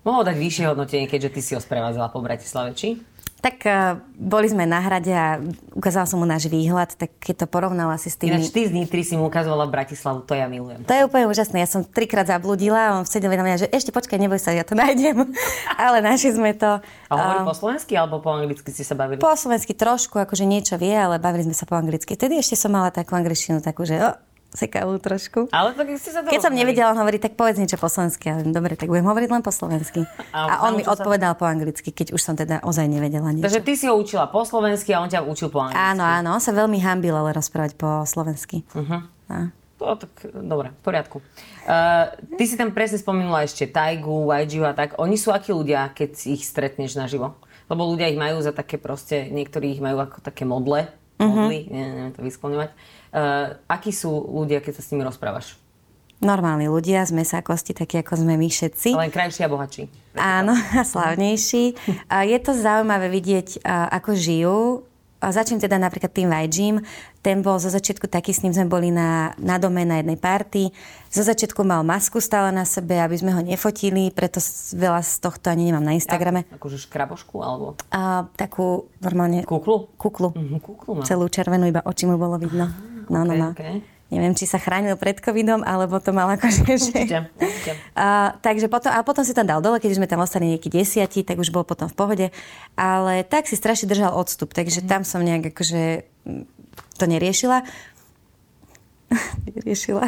mohol 0.00 0.22
dať 0.24 0.36
vyššie 0.40 0.64
hodnotenie, 0.72 1.04
keďže 1.12 1.28
ty 1.28 1.40
si 1.44 1.52
ho 1.52 1.60
sprevádzala 1.60 2.08
po 2.08 2.24
Bratislave, 2.24 2.72
či? 2.72 3.04
Tak 3.44 3.60
uh, 3.68 4.00
boli 4.16 4.48
sme 4.48 4.64
na 4.64 4.80
hrade 4.80 5.12
a 5.12 5.36
ukázala 5.76 6.08
som 6.08 6.16
mu 6.16 6.24
náš 6.24 6.48
výhľad, 6.48 6.96
tak 6.96 7.12
keď 7.20 7.44
to 7.44 7.46
porovnala 7.52 8.00
si 8.00 8.08
s 8.08 8.16
tými... 8.16 8.40
Ináč 8.40 8.48
ty 8.48 8.64
z 8.64 8.72
Nitry 8.72 9.04
si 9.04 9.20
mu 9.20 9.28
ukazovala 9.28 9.68
Bratislavu, 9.68 10.24
to 10.24 10.32
ja 10.32 10.48
milujem. 10.48 10.80
To 10.88 10.96
je 10.96 11.04
úplne 11.04 11.28
úžasné. 11.28 11.60
Ja 11.60 11.68
som 11.68 11.84
trikrát 11.84 12.24
zabludila 12.24 12.80
a 12.80 12.90
on 12.96 13.04
vtedy 13.04 13.28
vedel 13.28 13.44
že 13.60 13.68
ešte 13.68 13.92
počkaj, 13.92 14.16
neboj 14.16 14.40
sa, 14.40 14.56
ja 14.56 14.64
to 14.64 14.72
nájdem. 14.72 15.28
Ale 15.84 16.00
našli 16.00 16.32
sme 16.32 16.56
to. 16.56 16.80
A 16.80 17.12
hovorí 17.12 17.44
uh, 17.44 17.48
po 17.52 17.52
slovensky 17.52 17.92
alebo 17.92 18.24
po 18.24 18.32
anglicky 18.32 18.72
si 18.72 18.80
sa 18.80 18.96
bavili? 18.96 19.20
Po 19.20 19.36
slovensky 19.36 19.76
trošku, 19.76 20.16
akože 20.16 20.48
niečo 20.48 20.80
vie, 20.80 20.96
ale 20.96 21.20
bavili 21.20 21.44
sme 21.44 21.52
sa 21.52 21.68
po 21.68 21.76
anglicky. 21.76 22.16
Vtedy 22.16 22.40
ešte 22.40 22.56
som 22.56 22.72
mala 22.72 22.88
takú 22.88 23.12
angličtinu, 23.12 23.60
takú, 23.60 23.84
že 23.84 24.00
oh, 24.00 24.16
sekavú 24.54 25.02
trošku. 25.02 25.50
Ale 25.50 25.74
tak 25.74 25.90
ste 25.98 26.14
sa 26.14 26.22
Keď 26.22 26.40
som 26.40 26.54
nevedela 26.54 26.94
hovoriť, 26.94 27.20
tak 27.28 27.32
povedz 27.34 27.58
niečo 27.58 27.74
po 27.74 27.90
slovensky. 27.90 28.30
Ale 28.30 28.46
dobre, 28.54 28.78
tak 28.78 28.86
budem 28.86 29.04
hovoriť 29.04 29.28
len 29.28 29.42
po 29.42 29.50
slovensky. 29.50 30.06
A, 30.30 30.46
a 30.46 30.70
on 30.70 30.78
mi 30.78 30.86
odpovedal 30.86 31.34
sa... 31.34 31.38
po 31.38 31.44
anglicky, 31.44 31.90
keď 31.90 32.14
už 32.14 32.22
som 32.22 32.38
teda 32.38 32.62
ozaj 32.62 32.86
nevedela 32.86 33.34
niečo. 33.34 33.50
Takže 33.50 33.66
ty 33.66 33.74
si 33.74 33.90
ho 33.90 33.98
učila 33.98 34.30
po 34.30 34.46
slovensky 34.46 34.94
a 34.94 35.02
on 35.02 35.10
ťa 35.10 35.26
učil 35.26 35.50
po 35.50 35.58
anglicky. 35.58 35.82
Áno, 35.82 36.06
áno, 36.06 36.38
on 36.38 36.42
sa 36.42 36.54
veľmi 36.54 36.78
hambil 36.78 37.18
ale 37.18 37.34
rozprávať 37.34 37.74
po 37.74 38.06
slovensky. 38.06 38.62
Uh-huh. 38.78 39.02
A. 39.26 39.50
To, 39.82 39.98
tak, 39.98 40.30
dobre, 40.30 40.70
v 40.70 40.80
poriadku. 40.86 41.18
Uh, 41.66 42.14
ty 42.38 42.46
si 42.46 42.54
tam 42.54 42.70
presne 42.70 43.02
spomínala 43.02 43.42
ešte 43.42 43.66
Taigu, 43.66 44.30
YG 44.30 44.62
a 44.62 44.70
tak. 44.70 44.94
Oni 45.02 45.18
sú 45.18 45.34
akí 45.34 45.50
ľudia, 45.50 45.90
keď 45.90 46.14
ich 46.30 46.46
stretneš 46.46 46.94
naživo? 46.94 47.34
Lebo 47.66 47.82
ľudia 47.90 48.06
ich 48.06 48.20
majú 48.20 48.38
za 48.38 48.54
také 48.54 48.78
proste, 48.78 49.26
niektorí 49.34 49.74
ich 49.74 49.82
majú 49.82 49.98
ako 49.98 50.22
také 50.22 50.46
modle, 50.46 50.86
uh-huh. 51.18 51.26
modly, 51.26 51.66
neviem 51.74 52.14
to 52.14 52.22
vyskloňovať. 52.22 52.70
Uh, 52.70 53.03
akí 53.70 53.94
sú 53.94 54.10
ľudia, 54.10 54.58
keď 54.58 54.78
sa 54.78 54.82
s 54.82 54.90
nimi 54.90 55.06
rozprávaš? 55.06 55.54
Normálni 56.24 56.70
ľudia, 56.70 57.04
sme 57.04 57.20
sa 57.26 57.44
kosti, 57.44 57.76
takí 57.76 58.00
ako 58.00 58.24
sme 58.24 58.38
my 58.40 58.48
všetci. 58.48 58.96
Len 58.96 59.12
krajší 59.12 59.44
a 59.44 59.48
bohatší. 59.50 59.82
Áno, 60.16 60.56
a 60.56 60.80
slavnejší. 60.80 61.64
Je 62.08 62.38
to 62.40 62.56
zaujímavé 62.56 63.12
vidieť, 63.12 63.60
ako 63.66 64.10
žijú. 64.16 64.58
Začnem 65.24 65.56
teda 65.56 65.80
napríklad 65.80 66.12
tým 66.12 66.28
Vajjim. 66.28 66.84
Ten 67.24 67.40
bol 67.40 67.56
zo 67.56 67.72
začiatku 67.72 68.08
taký, 68.08 68.36
s 68.36 68.44
ním 68.44 68.52
sme 68.52 68.68
boli 68.68 68.92
na, 68.92 69.32
na 69.40 69.56
dome 69.56 69.80
na 69.84 70.00
jednej 70.00 70.20
party. 70.20 70.68
Zo 71.08 71.24
začiatku 71.24 71.64
mal 71.64 71.80
masku 71.80 72.20
stále 72.20 72.52
na 72.52 72.68
sebe, 72.68 73.00
aby 73.00 73.16
sme 73.16 73.32
ho 73.32 73.40
nefotili, 73.40 74.12
preto 74.12 74.40
veľa 74.76 75.00
z 75.00 75.24
tohto 75.24 75.48
ani 75.48 75.72
nemám 75.72 75.84
na 75.84 75.96
Instagrame. 75.96 76.44
A, 76.48 76.56
akože 76.60 76.76
škrabošku 76.88 77.40
alebo? 77.40 77.80
A, 77.88 78.28
takú 78.36 78.92
normálne... 79.00 79.48
Kuklu? 79.48 79.92
Kuklu. 79.96 80.36
Mm-hmm, 80.36 80.60
kuklu 80.60 80.90
má. 81.00 81.04
Celú 81.08 81.24
červenú, 81.32 81.68
iba 81.68 81.80
oči 81.84 82.04
mu 82.04 82.20
bolo 82.20 82.36
vidno. 82.36 82.68
Aha. 82.68 82.93
No, 83.10 83.26
no, 83.26 83.34
no. 83.34 83.48
Okay. 83.52 83.82
Neviem, 84.12 84.36
či 84.36 84.46
sa 84.46 84.62
chránil 84.62 84.94
pred 84.94 85.18
covidom, 85.18 85.64
alebo 85.66 85.98
to 85.98 86.14
mal 86.14 86.30
akože... 86.38 86.62
Že... 86.76 87.00
A, 87.98 88.36
takže 88.38 88.70
potom, 88.70 88.94
a 88.94 89.02
potom 89.02 89.26
si 89.26 89.34
tam 89.34 89.48
dal 89.48 89.58
dole, 89.58 89.82
keď 89.82 89.98
sme 89.98 90.06
tam 90.06 90.22
ostali 90.22 90.54
nejakí 90.54 90.70
desiatí, 90.70 91.26
tak 91.26 91.40
už 91.40 91.50
bol 91.50 91.66
potom 91.66 91.90
v 91.90 91.96
pohode. 91.98 92.26
Ale 92.78 93.26
tak 93.26 93.50
si 93.50 93.58
strašne 93.58 93.90
držal 93.90 94.14
odstup, 94.14 94.54
takže 94.54 94.84
mm. 94.84 94.86
tam 94.86 95.02
som 95.02 95.24
nejak 95.24 95.50
akože 95.50 96.06
to 96.94 97.04
neriešila. 97.10 97.66
neriešila. 99.50 100.06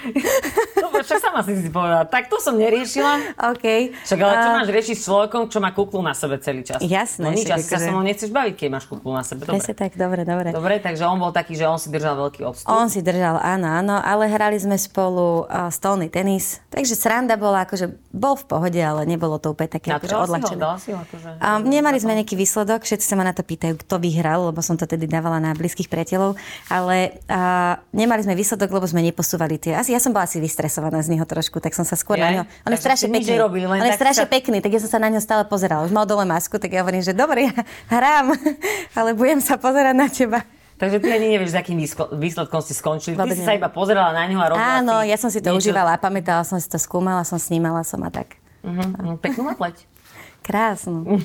Dobre, 0.84 1.00
však 1.04 1.18
sama 1.20 1.40
si 1.44 1.56
si 1.60 1.68
povedala. 1.68 2.04
Tak 2.08 2.32
to 2.32 2.40
som 2.40 2.56
neriešila. 2.56 3.36
OK. 3.52 3.94
Však 4.04 4.18
ale 4.20 4.34
čo 4.40 4.50
máš 4.56 4.68
riešiť 4.72 4.96
s 4.96 5.02
človekom, 5.06 5.42
čo 5.52 5.58
má 5.60 5.70
kuklu 5.76 6.00
na 6.00 6.16
sebe 6.16 6.40
celý 6.40 6.64
čas? 6.64 6.80
Jasné. 6.80 7.24
No 7.24 7.36
nič, 7.36 7.48
asi 7.48 7.68
sa 7.68 7.78
so 7.78 7.90
mnou 7.92 8.04
nechceš 8.04 8.30
baviť, 8.32 8.54
keď 8.56 8.68
máš 8.72 8.86
kuklu 8.88 9.12
na 9.12 9.24
sebe. 9.24 9.44
Dobre. 9.44 9.60
tak, 9.76 9.92
dobre, 9.96 10.22
dobre. 10.24 10.48
Dobre, 10.52 10.74
takže 10.80 11.04
on 11.04 11.20
bol 11.20 11.32
taký, 11.32 11.56
že 11.56 11.64
on 11.68 11.76
si 11.76 11.92
držal 11.92 12.16
veľký 12.16 12.40
odstup. 12.44 12.68
On 12.68 12.88
si 12.88 13.00
držal, 13.04 13.40
áno, 13.40 13.68
áno, 13.68 13.96
ale 14.00 14.28
hrali 14.28 14.56
sme 14.56 14.76
spolu 14.80 15.44
uh, 15.46 15.68
stolný 15.68 16.08
tenis. 16.08 16.60
Takže 16.72 16.96
sranda 16.96 17.36
bola, 17.36 17.68
akože 17.68 17.92
bol 18.10 18.34
v 18.36 18.44
pohode, 18.48 18.80
ale 18.80 19.04
nebolo 19.04 19.36
to 19.38 19.52
úplne 19.52 19.70
také 19.70 19.94
akože 19.94 20.16
odlačené. 20.16 20.62
Si 20.80 20.90
ho, 20.90 21.00
akože... 21.00 21.28
um, 21.38 21.60
nemali 21.66 21.98
sme 22.00 22.16
nejaký 22.18 22.34
výsledok, 22.34 22.82
všetci 22.82 23.06
sa 23.06 23.14
ma 23.14 23.24
na 23.26 23.34
to 23.36 23.44
pýtajú, 23.46 23.78
kto 23.80 24.00
vyhral, 24.02 24.50
lebo 24.50 24.60
som 24.64 24.74
to 24.74 24.88
tedy 24.88 25.06
dávala 25.06 25.38
na 25.38 25.52
blízkych 25.54 25.90
priateľov, 25.90 26.38
ale 26.70 27.20
uh, 27.30 27.78
nemali 27.94 28.22
sme 28.24 28.34
výsledok, 28.34 28.70
lebo 28.70 28.86
sme 28.86 29.04
neposúvali 29.04 29.58
tie. 29.58 29.76
Asi 29.78 29.89
ja 29.90 29.98
som 29.98 30.14
bola 30.14 30.24
asi 30.24 30.38
vystresovaná 30.38 31.02
z 31.02 31.12
neho 31.12 31.26
trošku, 31.26 31.58
tak 31.58 31.74
som 31.74 31.82
sa 31.82 31.98
skôr 31.98 32.16
ja? 32.16 32.24
na 32.24 32.28
ňo... 32.30 32.42
On 32.64 32.72
je 32.72 32.78
strašne 32.78 33.10
pekný. 33.10 33.36
Robí, 33.36 33.66
on 33.66 33.76
je 33.76 33.98
strašne 33.98 34.26
sa... 34.26 34.30
pekný, 34.30 34.62
tak 34.62 34.70
ja 34.70 34.80
som 34.80 34.90
sa 34.90 34.98
na 35.02 35.10
ňo 35.10 35.18
stále 35.18 35.42
pozerala. 35.44 35.84
Už 35.84 35.92
mal 35.92 36.06
dole 36.06 36.22
masku, 36.22 36.62
tak 36.62 36.70
ja 36.70 36.86
hovorím, 36.86 37.02
že 37.02 37.10
dobre, 37.10 37.50
ja 37.50 37.54
hrám, 37.90 38.38
ale 38.98 39.18
budem 39.18 39.42
sa 39.42 39.58
pozerať 39.58 39.94
na 39.98 40.06
teba. 40.06 40.46
Takže 40.80 40.96
ty 40.96 41.12
ani 41.12 41.36
nevieš, 41.36 41.52
s 41.52 41.56
akým 41.60 41.76
výsledkom 42.16 42.64
si 42.64 42.72
skončili. 42.72 43.12
Vôbec 43.12 43.36
ty 43.36 43.38
si 43.40 43.44
sa 43.44 43.52
iba 43.52 43.68
pozerala 43.68 44.16
na 44.16 44.24
ňu 44.24 44.40
a 44.40 44.46
robila 44.48 44.80
Áno, 44.80 45.04
ja 45.04 45.20
som 45.20 45.28
si 45.28 45.44
to 45.44 45.52
niečo... 45.52 45.68
užívala, 45.68 46.00
pamätala 46.00 46.40
som 46.40 46.56
si 46.56 46.64
to, 46.72 46.80
skúmala 46.80 47.20
som, 47.28 47.36
snímala 47.36 47.84
som 47.84 48.00
a 48.00 48.08
tak. 48.08 48.40
Uh-huh. 48.64 49.20
Peknú 49.20 49.44
má 49.44 49.52
pleť. 49.52 49.84
Krásnu. 50.48 51.20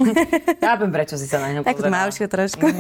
Chápem, 0.59 0.91
prečo 0.91 1.15
si 1.15 1.23
sa 1.23 1.39
na 1.39 1.55
ňom 1.55 1.63
tak 1.63 1.79
pozerala. 1.79 2.11
Tak 2.11 2.27
trošku. 2.27 2.67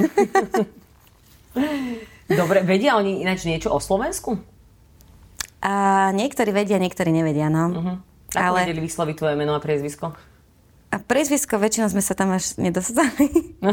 Dobre, 2.43 2.67
vedia 2.67 2.99
oni 2.99 3.23
ináč 3.23 3.47
niečo 3.47 3.71
o 3.71 3.79
Slovensku? 3.79 4.35
A 5.61 6.09
niektorí 6.11 6.51
vedia, 6.51 6.81
niektorí 6.81 7.13
nevedia, 7.13 7.47
no. 7.47 7.63
Uh-huh. 7.71 7.95
Ako 8.35 8.55
ale... 8.55 8.67
vedeli 8.67 8.83
vysloviť 8.83 9.15
tvoje 9.15 9.35
meno 9.39 9.55
a 9.55 9.61
priezvisko? 9.63 10.11
A 10.91 10.95
priezvisko 10.99 11.59
väčšinou 11.59 11.91
sme 11.91 12.03
sa 12.03 12.15
tam 12.15 12.31
až 12.35 12.55
nedostali. 12.55 13.55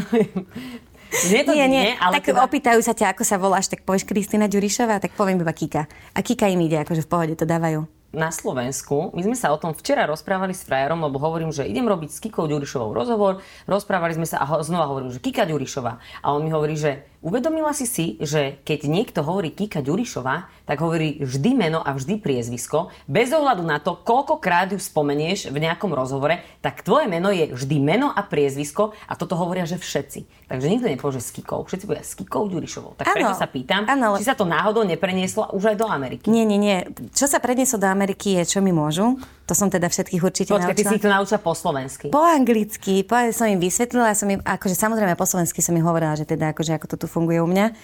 Nie, 1.29 1.45
to 1.45 1.53
nie, 1.53 1.69
nie, 1.69 1.93
ale 2.01 2.17
tak 2.17 2.33
teda... 2.33 2.41
opýtajú 2.41 2.81
sa 2.81 2.97
ťa, 2.97 3.13
ako 3.13 3.21
sa 3.21 3.37
voláš, 3.37 3.69
tak 3.69 3.85
povieš 3.85 4.09
Kristýna 4.09 4.49
Ďurišová, 4.49 4.97
tak 4.97 5.13
poviem 5.13 5.45
iba 5.45 5.53
Kika. 5.53 5.85
A 5.85 6.19
Kika 6.25 6.49
im 6.49 6.65
ide, 6.65 6.81
akože 6.81 7.05
v 7.05 7.09
pohode 7.13 7.33
to 7.37 7.45
dávajú 7.45 7.85
na 8.13 8.29
Slovensku. 8.29 9.09
My 9.17 9.25
sme 9.25 9.33
sa 9.33 9.49
o 9.49 9.57
tom 9.57 9.73
včera 9.73 10.05
rozprávali 10.05 10.53
s 10.53 10.61
frajerom, 10.61 11.01
lebo 11.01 11.17
hovorím, 11.17 11.49
že 11.49 11.65
idem 11.65 11.89
robiť 11.89 12.09
s 12.13 12.21
Kikou 12.21 12.45
Ďurišovou 12.45 12.93
rozhovor. 12.93 13.41
Rozprávali 13.65 14.13
sme 14.13 14.29
sa 14.29 14.37
a 14.37 14.45
ho, 14.45 14.61
znova 14.61 14.85
hovorím, 14.85 15.09
že 15.09 15.17
Kika 15.17 15.49
Ďurišová. 15.49 16.21
A 16.21 16.27
on 16.29 16.45
mi 16.45 16.53
hovorí, 16.53 16.77
že 16.77 17.09
uvedomila 17.23 17.71
si 17.71 17.87
si, 17.87 18.19
že 18.19 18.59
keď 18.67 18.85
niekto 18.85 19.19
hovorí 19.23 19.49
Kika 19.55 19.79
Ďurišová, 19.79 20.67
tak 20.67 20.77
hovorí 20.83 21.23
vždy 21.23 21.55
meno 21.55 21.79
a 21.79 21.95
vždy 21.95 22.19
priezvisko. 22.19 22.91
Bez 23.07 23.31
ohľadu 23.31 23.63
na 23.63 23.79
to, 23.79 23.95
koľkokrát 23.95 24.75
ju 24.75 24.79
spomenieš 24.79 25.49
v 25.49 25.57
nejakom 25.63 25.95
rozhovore, 25.95 26.43
tak 26.59 26.83
tvoje 26.83 27.07
meno 27.07 27.31
je 27.31 27.55
vždy 27.55 27.79
meno 27.79 28.11
a 28.11 28.21
priezvisko 28.21 28.91
a 29.07 29.13
toto 29.15 29.39
hovoria, 29.39 29.63
že 29.63 29.79
všetci. 29.79 30.51
Takže 30.51 30.67
nikto 30.67 30.91
nepovie, 30.91 31.17
že 31.17 31.23
s 31.23 31.31
Kikou. 31.31 31.63
Všetci 31.63 31.85
povedia 31.87 32.05
s 32.05 32.13
Kikou 32.19 32.43
Ďurišovou. 32.51 32.99
Tak 32.99 33.07
ano, 33.07 33.15
preto 33.15 33.33
sa 33.39 33.47
pýtam, 33.47 33.87
ano, 33.87 34.19
či 34.19 34.27
sa 34.27 34.35
to 34.35 34.43
náhodou 34.43 34.83
neprenieslo 34.83 35.55
už 35.55 35.73
aj 35.73 35.77
do 35.79 35.87
Ameriky. 35.87 36.27
Nie, 36.27 36.43
nie, 36.43 36.59
nie. 36.59 36.83
Čo 37.15 37.31
sa 37.31 37.39
prenieslo 37.39 37.79
do 37.79 37.87
Ameriky 37.87 38.35
je, 38.43 38.43
čo 38.45 38.59
mi 38.59 38.75
môžu. 38.75 39.15
To 39.43 39.53
som 39.53 39.67
teda 39.67 39.91
všetkých 39.91 40.23
určite 40.23 40.55
Počkej, 40.55 40.77
ty 40.79 40.87
si 40.87 41.03
to 41.03 41.11
naučila 41.11 41.39
po 41.43 41.51
slovensky. 41.51 42.07
Po 42.07 42.23
anglicky. 42.23 43.03
Po, 43.03 43.19
som 43.35 43.51
im 43.51 43.59
vysvetlila, 43.59 44.15
som 44.15 44.31
im, 44.31 44.39
akože 44.39 44.71
samozrejme 44.71 45.19
po 45.19 45.27
slovensky 45.27 45.59
som 45.59 45.75
im 45.75 45.83
hovorila, 45.83 46.15
že 46.15 46.23
teda 46.23 46.55
akože 46.55 46.79
ako 46.79 46.87
to 46.87 46.95
tu 47.03 47.07
funguje 47.11 47.43
u 47.43 47.47
mňa. 47.51 47.75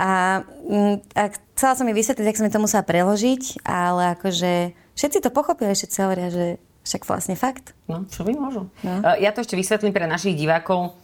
A, 0.00 0.42
mm, 0.42 0.96
a 1.14 1.22
chcela 1.54 1.74
som 1.78 1.86
mi 1.86 1.94
vysvetliť, 1.94 2.26
ak 2.26 2.38
som 2.40 2.44
mi 2.48 2.50
to 2.50 2.58
musela 2.58 2.82
preložiť, 2.82 3.62
ale 3.62 4.18
akože 4.18 4.74
všetci 4.98 5.18
to 5.22 5.30
pochopili, 5.30 5.76
všetci 5.76 5.98
hovoria, 6.02 6.28
že 6.32 6.46
však 6.82 7.06
vlastne 7.06 7.36
fakt. 7.38 7.76
No, 7.86 8.08
čo 8.10 8.26
by 8.26 8.32
môžu. 8.34 8.66
No. 8.82 8.94
E, 9.04 9.22
ja 9.22 9.30
to 9.30 9.46
ešte 9.46 9.54
vysvetlím 9.54 9.94
pre 9.94 10.10
našich 10.10 10.34
divákov. 10.34 10.98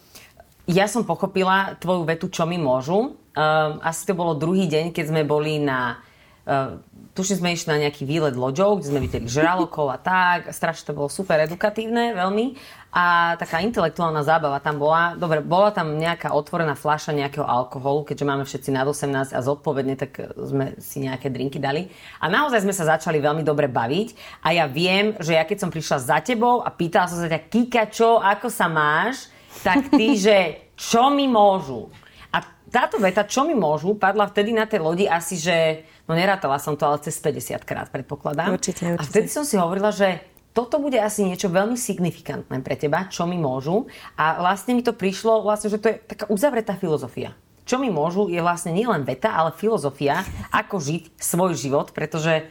Ja 0.66 0.90
som 0.90 1.06
pochopila 1.06 1.78
tvoju 1.78 2.02
vetu, 2.08 2.26
čo 2.26 2.42
mi 2.42 2.58
môžu. 2.58 3.14
Um, 3.36 3.78
asi 3.86 4.02
to 4.08 4.18
bolo 4.18 4.34
druhý 4.34 4.66
deň, 4.66 4.90
keď 4.90 5.14
sme 5.14 5.22
boli 5.22 5.62
na 5.62 6.02
Uh, 6.46 6.78
tuším, 7.16 7.40
sme 7.40 7.56
išli 7.56 7.72
na 7.72 7.82
nejaký 7.88 8.04
výlet 8.04 8.36
loďou, 8.36 8.76
kde 8.76 8.92
sme 8.92 9.00
videli 9.00 9.24
žralokov 9.24 9.88
a 9.88 9.96
tak. 9.96 10.52
Strašne 10.52 10.92
to 10.92 10.98
bolo 10.98 11.08
super 11.08 11.40
edukatívne, 11.40 12.12
veľmi. 12.12 12.52
A 12.92 13.36
taká 13.40 13.64
intelektuálna 13.64 14.20
zábava 14.20 14.60
tam 14.60 14.76
bola. 14.76 15.16
Dobre, 15.16 15.40
bola 15.40 15.72
tam 15.72 15.96
nejaká 15.96 16.36
otvorená 16.36 16.76
fľaša 16.76 17.16
nejakého 17.16 17.44
alkoholu, 17.44 18.04
keďže 18.04 18.28
máme 18.28 18.44
všetci 18.44 18.70
nad 18.72 18.84
18 18.84 19.32
a 19.32 19.40
zodpovedne, 19.40 19.96
tak 19.96 20.36
sme 20.36 20.76
si 20.76 21.04
nejaké 21.04 21.32
drinky 21.32 21.56
dali. 21.56 21.88
A 22.20 22.28
naozaj 22.28 22.64
sme 22.64 22.76
sa 22.76 22.96
začali 22.96 23.20
veľmi 23.20 23.40
dobre 23.40 23.68
baviť. 23.68 24.40
A 24.44 24.52
ja 24.52 24.68
viem, 24.68 25.16
že 25.16 25.36
ja 25.36 25.44
keď 25.48 25.64
som 25.64 25.72
prišla 25.72 25.98
za 26.04 26.18
tebou 26.20 26.60
a 26.60 26.68
pýtala 26.68 27.08
som 27.08 27.20
sa 27.20 27.28
ťa, 27.28 27.40
Kika, 27.48 27.84
čo, 27.88 28.20
ako 28.20 28.52
sa 28.52 28.68
máš, 28.68 29.32
tak 29.64 29.88
ty, 29.92 30.16
že 30.28 30.68
čo 30.76 31.08
mi 31.08 31.24
môžu? 31.24 31.88
A 32.34 32.42
táto 32.70 32.98
veta, 32.98 33.26
čo 33.26 33.46
mi 33.46 33.54
môžu, 33.54 33.94
padla 33.94 34.26
vtedy 34.26 34.50
na 34.54 34.66
tej 34.66 34.82
lodi 34.82 35.04
asi, 35.06 35.38
že 35.38 35.86
No 36.06 36.14
nerátala 36.14 36.62
som 36.62 36.78
to, 36.78 36.86
ale 36.86 37.02
cez 37.02 37.18
50 37.18 37.66
krát 37.66 37.90
predpokladám. 37.90 38.54
Určite, 38.54 38.94
určite. 38.94 39.02
A 39.02 39.10
vtedy 39.10 39.26
som 39.26 39.42
si 39.42 39.58
hovorila, 39.58 39.90
že 39.90 40.22
toto 40.54 40.78
bude 40.78 40.96
asi 41.02 41.26
niečo 41.26 41.50
veľmi 41.50 41.74
signifikantné 41.74 42.62
pre 42.62 42.78
teba, 42.78 43.10
čo 43.10 43.26
mi 43.26 43.36
môžu. 43.36 43.90
A 44.14 44.38
vlastne 44.38 44.78
mi 44.78 44.86
to 44.86 44.94
prišlo, 44.94 45.42
vlastne, 45.42 45.68
že 45.68 45.82
to 45.82 45.90
je 45.90 45.96
taká 45.98 46.24
uzavretá 46.30 46.78
filozofia. 46.78 47.34
Čo 47.66 47.82
mi 47.82 47.90
môžu 47.90 48.30
je 48.30 48.38
vlastne 48.38 48.70
nielen 48.70 49.02
veta, 49.02 49.34
ale 49.34 49.50
filozofia, 49.50 50.22
ako 50.54 50.78
žiť 50.78 51.18
svoj 51.18 51.58
život, 51.58 51.90
pretože 51.90 52.46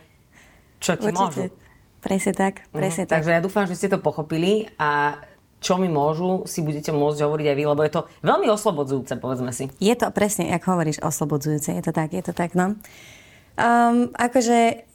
čo 0.84 1.00
ti 1.00 1.08
Určite. 1.08 1.24
môžu. 1.24 1.44
Presne 2.03 2.38
tak, 2.38 2.70
presne 2.70 3.08
mm, 3.08 3.10
tak. 3.10 3.15
Takže 3.17 3.32
ja 3.34 3.41
dúfam, 3.41 3.65
že 3.65 3.79
ste 3.79 3.89
to 3.89 3.98
pochopili 3.98 4.70
a 4.77 5.17
čo 5.65 5.81
mi 5.81 5.89
môžu, 5.89 6.45
si 6.45 6.62
budete 6.62 6.93
môcť 6.93 7.25
hovoriť 7.25 7.48
aj 7.50 7.57
vy, 7.57 7.63
lebo 7.65 7.81
je 7.81 7.91
to 7.98 8.01
veľmi 8.22 8.45
oslobodzujúce, 8.53 9.17
povedzme 9.17 9.50
si. 9.50 9.65
Je 9.81 9.98
to 9.98 10.13
presne, 10.13 10.53
ako 10.53 10.77
hovoríš, 10.77 11.01
oslobodzujúce. 11.01 11.74
Je 11.74 11.81
to 11.81 11.89
tak, 11.89 12.13
je 12.13 12.22
to 12.22 12.38
tak, 12.38 12.53
no. 12.53 12.77
Um, 13.57 14.13
akože 14.13 14.86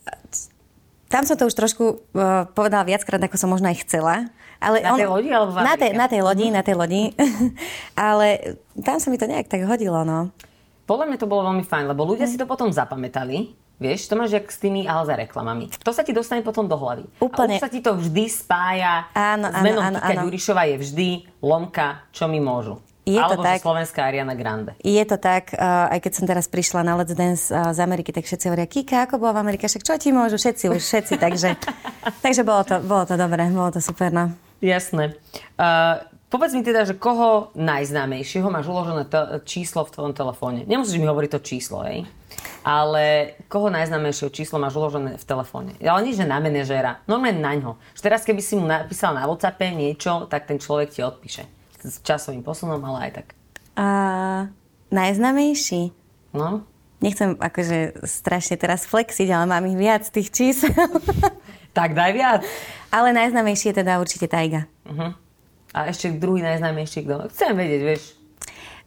tam 1.10 1.26
som 1.26 1.34
to 1.34 1.50
už 1.50 1.58
trošku 1.58 2.06
uh, 2.14 2.46
povedala 2.54 2.86
viackrát, 2.86 3.18
ako 3.18 3.34
som 3.34 3.50
možno 3.50 3.66
aj 3.66 3.82
chcela. 3.82 4.30
Ale 4.62 4.78
na 4.78 4.94
on, 4.94 4.98
tej 5.00 5.10
lodi 5.10 5.30
alebo 5.34 5.50
na 5.58 5.74
tej, 5.74 5.90
na 5.96 6.06
tej 6.06 6.20
lodi, 6.22 6.46
na 6.54 6.62
tej 6.62 6.76
lodi. 6.78 7.02
ale 7.98 8.54
tam 8.78 9.02
sa 9.02 9.10
mi 9.10 9.18
to 9.18 9.26
nejak 9.26 9.50
tak 9.50 9.66
hodilo, 9.66 10.06
no. 10.06 10.30
Podľa 10.86 11.10
mňa 11.10 11.18
to 11.18 11.26
bolo 11.26 11.50
veľmi 11.50 11.64
fajn, 11.66 11.90
lebo 11.90 12.06
ľudia 12.06 12.30
mm. 12.30 12.30
si 12.30 12.38
to 12.38 12.46
potom 12.46 12.70
zapamätali. 12.70 13.58
Vieš, 13.80 14.12
to 14.12 14.14
máš 14.14 14.36
jak 14.36 14.44
s 14.44 14.60
tými 14.60 14.84
Alza 14.84 15.16
reklamami. 15.16 15.72
To 15.80 15.88
sa 15.96 16.04
ti 16.04 16.12
dostane 16.12 16.44
potom 16.44 16.68
do 16.68 16.76
hlavy. 16.76 17.08
Úplne. 17.16 17.56
A 17.56 17.58
už 17.58 17.64
sa 17.64 17.72
ti 17.72 17.80
to 17.80 17.96
vždy 17.96 18.28
spája. 18.28 19.08
Áno, 19.16 19.48
menom 19.64 19.80
áno, 19.80 19.96
áno, 20.04 20.28
Ďurišová 20.28 20.68
je 20.68 20.76
vždy 20.84 21.08
lomka, 21.40 22.04
čo 22.12 22.28
mi 22.28 22.44
môžu. 22.44 22.76
Je 23.08 23.16
Alebo 23.16 23.40
to 23.40 23.48
tak, 23.48 23.64
slovenská 23.64 24.04
Ariana 24.04 24.36
Grande. 24.36 24.76
Je 24.84 25.00
to 25.08 25.16
tak, 25.16 25.56
uh, 25.56 25.88
aj 25.88 26.04
keď 26.04 26.12
som 26.12 26.24
teraz 26.28 26.44
prišla 26.52 26.84
na 26.84 27.00
Let's 27.00 27.16
Dance 27.16 27.48
uh, 27.48 27.72
z 27.72 27.80
Ameriky, 27.80 28.12
tak 28.12 28.28
všetci 28.28 28.52
hovoria, 28.52 28.68
Kika, 28.68 29.08
ako 29.08 29.16
bola 29.16 29.40
v 29.40 29.48
Amerike? 29.48 29.64
Však 29.64 29.80
čo 29.80 29.96
ti 29.96 30.12
môžu? 30.12 30.36
Všetci 30.36 30.68
už, 30.68 30.84
všetci. 30.84 31.14
takže 31.16 31.56
takže 32.24 32.44
bolo, 32.44 32.60
to, 32.68 32.84
bolo 32.84 33.08
to 33.08 33.16
dobré, 33.16 33.48
bolo 33.48 33.72
to 33.72 33.80
super. 33.80 34.12
No. 34.12 34.36
Jasné. 34.60 35.16
Uh, 35.56 36.04
povedz 36.28 36.52
mi 36.52 36.60
teda, 36.60 36.84
že 36.84 37.00
koho 37.00 37.48
najznámejšieho 37.56 38.52
máš 38.52 38.68
uložené 38.68 39.08
to, 39.08 39.40
číslo 39.48 39.88
v 39.88 39.92
tvojom 39.96 40.12
telefóne? 40.12 40.68
Nemusíš 40.68 41.00
mi 41.00 41.08
hovoriť 41.08 41.30
to 41.32 41.40
číslo, 41.40 41.80
hej? 41.88 42.04
Ale 42.60 43.36
koho 43.48 43.72
najznámejšieho 43.72 44.28
číslo 44.28 44.60
máš 44.60 44.76
uložené 44.76 45.16
v 45.16 45.24
telefóne? 45.24 45.72
Ale 45.80 46.04
nie, 46.04 46.12
že 46.12 46.28
na 46.28 46.36
manažéra, 46.36 47.00
normálne 47.08 47.40
na 47.40 47.56
ňo. 47.56 47.80
Že 47.96 48.02
teraz, 48.04 48.20
keby 48.28 48.42
si 48.44 48.54
mu 48.60 48.68
napísal 48.68 49.16
na 49.16 49.24
WhatsAppe 49.24 49.72
niečo, 49.72 50.28
tak 50.28 50.44
ten 50.44 50.60
človek 50.60 50.92
ti 50.92 51.00
odpíše 51.00 51.48
s 51.80 52.04
časovým 52.04 52.44
posunom, 52.44 52.80
ale 52.84 53.08
aj 53.08 53.10
tak. 53.22 53.26
A 53.80 53.88
najznamejší? 54.92 55.96
No? 56.36 56.68
Nechcem 57.00 57.32
akože 57.40 58.04
strašne 58.04 58.60
teraz 58.60 58.84
flexiť, 58.84 59.32
ale 59.32 59.48
mám 59.48 59.64
ich 59.64 59.78
viac 59.80 60.04
tých 60.12 60.28
čísel. 60.28 60.76
tak 61.78 61.96
daj 61.96 62.12
viac. 62.12 62.40
Ale 62.92 63.16
najznamejší 63.16 63.72
je 63.72 63.76
teda 63.80 63.96
určite 63.96 64.28
Tajga. 64.28 64.68
Uh-huh. 64.84 65.16
A 65.72 65.88
ešte 65.88 66.12
druhý 66.12 66.44
najznamejší 66.44 67.06
kto? 67.06 67.32
Chcem 67.32 67.56
vedieť, 67.56 67.82
vieš. 67.86 68.02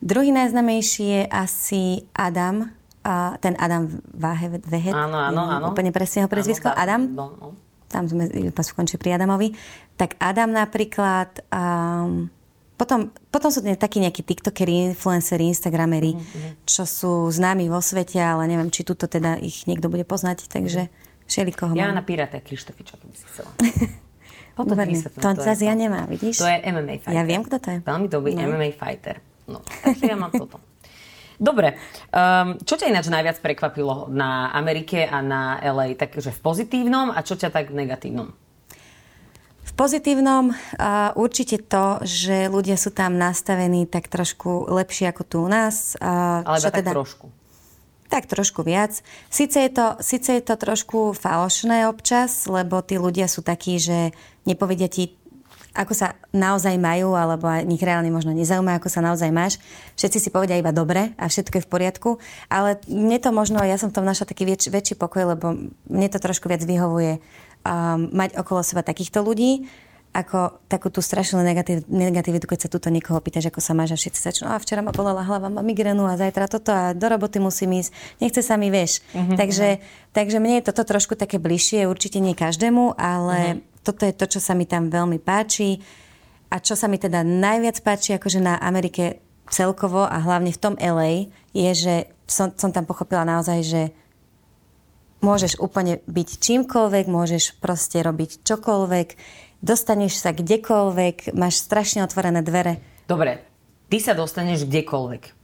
Druhý 0.03 0.35
najznamejší 0.35 1.05
je 1.07 1.23
asi 1.31 1.83
Adam, 2.11 2.75
a 3.03 3.35
ten 3.37 3.53
Adam 3.59 3.91
Váhe, 4.15 4.47
Vehet. 4.63 4.95
Áno, 4.95 5.19
áno, 5.19 5.43
áno. 5.43 5.65
Úplne 5.75 5.91
presne 5.91 6.23
ho 6.23 6.29
prezvisko. 6.31 6.71
Adam. 6.71 7.11
No, 7.11 7.35
no. 7.35 7.47
Tam 7.91 8.07
sme 8.09 8.25
skončili 8.49 8.97
pri 8.97 9.19
Adamovi. 9.19 9.53
Tak 9.99 10.17
Adam 10.17 10.55
napríklad... 10.55 11.43
Um, 11.51 12.31
potom, 12.73 13.13
potom 13.29 13.53
sú 13.53 13.61
takí 13.77 14.01
nejakí 14.01 14.25
tiktokeri, 14.25 14.91
influenceri, 14.91 15.45
instagrameri, 15.45 16.17
mm-hmm. 16.17 16.65
čo 16.65 16.89
sú 16.89 17.29
známi 17.29 17.69
vo 17.69 17.77
svete, 17.77 18.17
ale 18.17 18.49
neviem, 18.49 18.73
či 18.73 18.81
tuto 18.81 19.05
teda 19.05 19.37
ich 19.37 19.69
niekto 19.69 19.93
bude 19.93 20.03
poznať, 20.03 20.49
takže 20.49 20.89
všelikoho 21.29 21.77
Ja 21.77 21.93
mám. 21.93 22.01
na 22.01 22.03
Pirate 22.03 22.41
Krištofiča, 22.41 22.97
keby 22.97 23.13
si 23.13 23.25
chcela. 23.29 23.51
Potom 24.57 24.77
Dobre, 24.77 24.93
to, 24.99 25.29
zase 25.41 25.65
ja 25.65 25.73
nemám, 25.73 26.05
vidíš? 26.09 26.37
To 26.37 26.49
je 26.49 26.57
MMA 26.61 27.01
fighter. 27.01 27.17
Ja 27.17 27.23
viem, 27.25 27.41
kto 27.41 27.57
to 27.57 27.67
je. 27.73 27.77
Veľmi 27.81 28.07
dobrý 28.09 28.31
no. 28.37 28.41
MMA 28.53 28.69
fighter. 28.77 29.17
No, 29.49 29.65
takže 29.81 30.03
ja 30.13 30.17
mám 30.17 30.33
toto. 30.41 30.61
Dobre, 31.41 31.77
um, 32.13 32.57
čo 32.61 32.77
ťa 32.77 32.89
ináč 32.89 33.09
najviac 33.09 33.41
prekvapilo 33.41 34.09
na 34.09 34.53
Amerike 34.53 35.05
a 35.05 35.21
na 35.21 35.57
LA? 35.61 35.97
Takže 35.97 36.29
v 36.33 36.39
pozitívnom 36.39 37.09
a 37.09 37.19
čo 37.25 37.33
ťa 37.33 37.49
tak 37.49 37.73
v 37.73 37.85
negatívnom? 37.85 38.29
V 39.63 39.71
pozitívnom 39.79 40.51
uh, 40.51 41.15
určite 41.15 41.57
to, 41.63 42.03
že 42.03 42.51
ľudia 42.51 42.75
sú 42.75 42.91
tam 42.91 43.15
nastavení 43.15 43.87
tak 43.87 44.11
trošku 44.11 44.69
lepšie 44.69 45.09
ako 45.09 45.23
tu 45.23 45.37
u 45.41 45.49
nás. 45.49 45.95
Uh, 45.97 46.43
Ale 46.43 46.59
čo 46.59 46.69
tak 46.69 46.83
teda, 46.83 46.91
trošku. 46.91 47.31
Tak 48.11 48.29
trošku 48.29 48.61
viac. 48.61 49.01
Sice 49.31 49.63
je, 49.65 49.71
to, 49.73 49.97
sice 50.03 50.37
je 50.37 50.43
to 50.43 50.53
trošku 50.59 51.17
falošné 51.17 51.89
občas, 51.89 52.45
lebo 52.45 52.83
tí 52.85 53.01
ľudia 53.01 53.25
sú 53.25 53.41
takí, 53.41 53.81
že 53.81 54.13
nepovedia 54.45 54.91
ti 54.91 55.17
ako 55.73 55.93
sa 55.97 56.13
naozaj 56.29 56.77
majú, 56.77 57.17
alebo 57.17 57.49
nich 57.65 57.81
reálne 57.81 58.13
možno 58.13 58.29
nezaujíma, 58.31 58.77
ako 58.77 58.89
sa 58.93 59.01
naozaj 59.01 59.33
máš. 59.33 59.57
Všetci 59.97 60.17
si 60.21 60.29
povedia 60.29 60.61
iba 60.61 60.69
dobre 60.69 61.17
a 61.17 61.25
všetko 61.25 61.59
je 61.59 61.65
v 61.65 61.71
poriadku, 61.71 62.09
ale 62.45 62.77
mne 62.85 63.17
to 63.17 63.33
možno, 63.33 63.57
ja 63.65 63.81
som 63.81 63.89
v 63.89 63.97
tom 63.97 64.05
našla 64.05 64.29
taký 64.29 64.45
väč, 64.45 64.69
väčší 64.69 64.93
pokoj, 64.95 65.33
lebo 65.33 65.57
mne 65.89 66.07
to 66.13 66.21
trošku 66.21 66.45
viac 66.45 66.61
vyhovuje 66.61 67.17
um, 67.65 68.09
mať 68.13 68.37
okolo 68.37 68.61
seba 68.61 68.85
takýchto 68.85 69.25
ľudí 69.25 69.65
ako 70.13 70.61
takú 70.69 70.93
tú 70.93 71.01
strašnú 71.01 71.41
negativ, 71.41 71.89
negativitu, 71.89 72.45
keď 72.45 72.59
sa 72.65 72.69
tuto 72.69 72.93
niekoho 72.93 73.17
pýtaš, 73.17 73.49
ako 73.49 73.65
sa 73.65 73.73
máš 73.73 73.97
a 73.97 73.99
všetci 73.99 74.19
začnú, 74.21 74.45
a 74.45 74.61
včera 74.61 74.85
ma 74.85 74.93
bolela 74.93 75.25
hlava, 75.25 75.49
mám 75.49 75.65
migrénu 75.65 76.05
a 76.05 76.21
zajtra 76.21 76.45
toto 76.45 76.69
a 76.69 76.93
do 76.93 77.09
roboty 77.09 77.41
musím 77.41 77.81
ísť, 77.81 77.89
nechce 78.21 78.45
sa 78.45 78.53
mi, 78.53 78.69
vieš. 78.69 79.01
Uh-huh. 79.17 79.33
Takže, 79.33 79.81
takže 80.13 80.37
mne 80.37 80.61
je 80.61 80.69
toto 80.69 80.85
trošku 80.85 81.17
také 81.17 81.41
bližšie, 81.41 81.89
určite 81.89 82.21
nie 82.21 82.37
každému, 82.37 82.93
ale 82.93 83.37
uh-huh. 83.57 83.81
toto 83.81 84.05
je 84.05 84.13
to, 84.13 84.37
čo 84.37 84.39
sa 84.39 84.53
mi 84.53 84.69
tam 84.69 84.93
veľmi 84.93 85.17
páči 85.17 85.81
a 86.53 86.61
čo 86.61 86.77
sa 86.77 86.85
mi 86.85 87.01
teda 87.01 87.25
najviac 87.25 87.81
páči, 87.81 88.13
akože 88.13 88.37
na 88.37 88.61
Amerike 88.61 89.17
celkovo 89.49 90.05
a 90.05 90.21
hlavne 90.21 90.53
v 90.53 90.61
tom 90.61 90.77
LA, 90.77 91.33
je, 91.57 91.71
že 91.73 91.95
som, 92.29 92.53
som 92.53 92.69
tam 92.69 92.85
pochopila 92.85 93.25
naozaj, 93.25 93.59
že 93.65 93.81
môžeš 95.23 95.57
úplne 95.57 96.03
byť 96.05 96.29
čímkoľvek, 96.37 97.05
môžeš 97.09 97.57
proste 97.57 98.03
robiť 98.03 98.43
čokoľvek, 98.45 99.07
dostaneš 99.63 100.19
sa 100.19 100.35
kdekoľvek, 100.35 101.31
máš 101.33 101.63
strašne 101.63 102.03
otvorené 102.03 102.43
dvere. 102.43 102.83
Dobre, 103.07 103.39
ty 103.87 104.03
sa 104.03 104.11
dostaneš 104.11 104.67
kdekoľvek. 104.67 105.41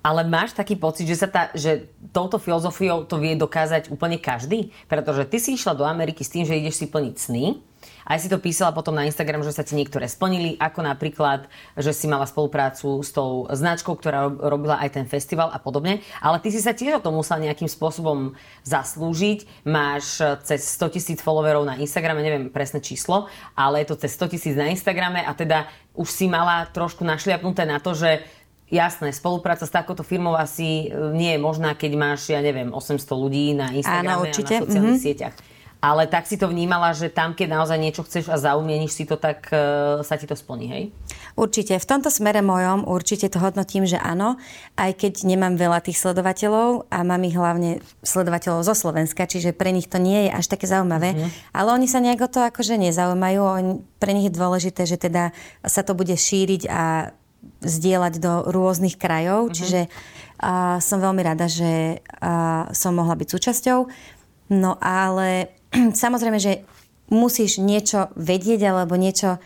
Ale 0.00 0.24
máš 0.24 0.56
taký 0.56 0.80
pocit, 0.80 1.04
že, 1.04 1.22
sa 1.22 1.28
tá, 1.28 1.42
že 1.52 1.92
touto 2.10 2.40
filozofiou 2.40 3.04
to 3.04 3.20
vie 3.20 3.36
dokázať 3.36 3.92
úplne 3.92 4.16
každý? 4.16 4.72
Pretože 4.88 5.28
ty 5.28 5.36
si 5.36 5.54
išla 5.54 5.76
do 5.76 5.84
Ameriky 5.84 6.24
s 6.24 6.32
tým, 6.32 6.48
že 6.48 6.56
ideš 6.56 6.80
si 6.82 6.86
plniť 6.88 7.14
sny 7.20 7.44
aj 8.06 8.18
si 8.20 8.28
to 8.28 8.40
písala 8.40 8.72
potom 8.72 8.96
na 8.96 9.04
Instagram, 9.04 9.44
že 9.44 9.52
sa 9.52 9.66
ti 9.66 9.76
niektoré 9.76 10.08
splnili, 10.08 10.56
ako 10.56 10.80
napríklad, 10.84 11.50
že 11.76 11.92
si 11.92 12.06
mala 12.08 12.24
spoluprácu 12.24 13.00
s 13.04 13.10
tou 13.12 13.48
značkou, 13.50 13.96
ktorá 13.96 14.30
robila 14.30 14.80
aj 14.80 15.00
ten 15.00 15.06
festival 15.06 15.52
a 15.52 15.58
podobne. 15.60 16.00
Ale 16.20 16.40
ty 16.40 16.48
si 16.48 16.60
sa 16.60 16.72
tiež 16.72 17.00
o 17.00 17.04
to 17.04 17.12
musela 17.12 17.42
nejakým 17.42 17.68
spôsobom 17.68 18.36
zaslúžiť. 18.64 19.68
Máš 19.68 20.22
cez 20.46 20.64
100 20.80 20.94
tisíc 20.96 21.18
followerov 21.20 21.66
na 21.66 21.76
Instagrame, 21.76 22.24
neviem 22.24 22.52
presné 22.52 22.80
číslo, 22.80 23.28
ale 23.56 23.84
je 23.84 23.92
to 23.92 24.00
cez 24.00 24.16
100 24.16 24.32
tisíc 24.32 24.54
na 24.56 24.68
Instagrame 24.70 25.20
a 25.24 25.32
teda 25.36 25.68
už 25.94 26.08
si 26.08 26.30
mala 26.30 26.68
trošku 26.70 27.02
našliapnuté 27.02 27.66
na 27.66 27.82
to, 27.82 27.92
že 27.96 28.22
Jasné, 28.70 29.10
spolupráca 29.10 29.66
s 29.66 29.74
takouto 29.74 30.06
firmou 30.06 30.38
asi 30.38 30.94
nie 31.10 31.34
je 31.34 31.42
možná, 31.42 31.74
keď 31.74 31.90
máš, 31.98 32.30
ja 32.30 32.38
neviem, 32.38 32.70
800 32.70 33.02
ľudí 33.18 33.50
na 33.50 33.74
Instagrame 33.74 34.14
Áno, 34.14 34.22
určite. 34.22 34.54
a 34.54 34.62
na 34.62 34.62
sociálnych 34.62 34.94
mm-hmm. 34.94 35.10
sieťach 35.10 35.34
ale 35.80 36.04
tak 36.04 36.28
si 36.28 36.36
to 36.36 36.44
vnímala, 36.44 36.92
že 36.92 37.08
tam, 37.08 37.32
keď 37.32 37.48
naozaj 37.56 37.80
niečo 37.80 38.04
chceš 38.04 38.28
a 38.28 38.36
zaumieníš 38.36 38.92
si 38.92 39.04
to, 39.08 39.16
tak 39.16 39.48
uh, 39.48 40.04
sa 40.04 40.20
ti 40.20 40.28
to 40.28 40.36
splní, 40.36 40.66
hej? 40.68 40.84
Určite. 41.40 41.80
V 41.80 41.88
tomto 41.88 42.12
smere 42.12 42.44
mojom 42.44 42.84
určite 42.84 43.32
to 43.32 43.40
hodnotím, 43.40 43.88
že 43.88 43.96
áno, 43.96 44.36
aj 44.76 44.92
keď 45.00 45.24
nemám 45.24 45.56
veľa 45.56 45.80
tých 45.80 45.96
sledovateľov 45.96 46.84
a 46.92 47.00
mám 47.00 47.24
ich 47.24 47.32
hlavne 47.32 47.80
sledovateľov 48.04 48.60
zo 48.60 48.76
Slovenska, 48.76 49.24
čiže 49.24 49.56
pre 49.56 49.72
nich 49.72 49.88
to 49.88 49.96
nie 49.96 50.28
je 50.28 50.30
až 50.36 50.52
také 50.52 50.68
zaujímavé, 50.68 51.16
mm-hmm. 51.16 51.56
ale 51.56 51.68
oni 51.72 51.88
sa 51.88 52.04
nejako 52.04 52.28
to 52.28 52.40
akože 52.44 52.76
nezaujímajú, 52.76 53.40
pre 53.96 54.12
nich 54.12 54.28
je 54.28 54.36
dôležité, 54.36 54.84
že 54.84 55.00
teda 55.00 55.32
sa 55.64 55.80
to 55.80 55.96
bude 55.96 56.12
šíriť 56.12 56.68
a 56.68 57.16
zdieľať 57.64 58.14
do 58.20 58.32
rôznych 58.52 59.00
krajov, 59.00 59.48
mm-hmm. 59.48 59.56
čiže 59.56 59.80
uh, 59.88 60.76
som 60.76 61.00
veľmi 61.00 61.24
rada, 61.24 61.48
že 61.48 62.04
uh, 62.04 62.68
som 62.76 62.92
mohla 62.92 63.16
byť 63.16 63.28
súčasťou. 63.32 63.78
No 64.50 64.76
ale 64.82 65.59
samozrejme, 66.02 66.38
že 66.38 66.62
musíš 67.10 67.58
niečo 67.58 68.10
vedieť 68.14 68.70
alebo 68.70 68.94
niečo 68.94 69.42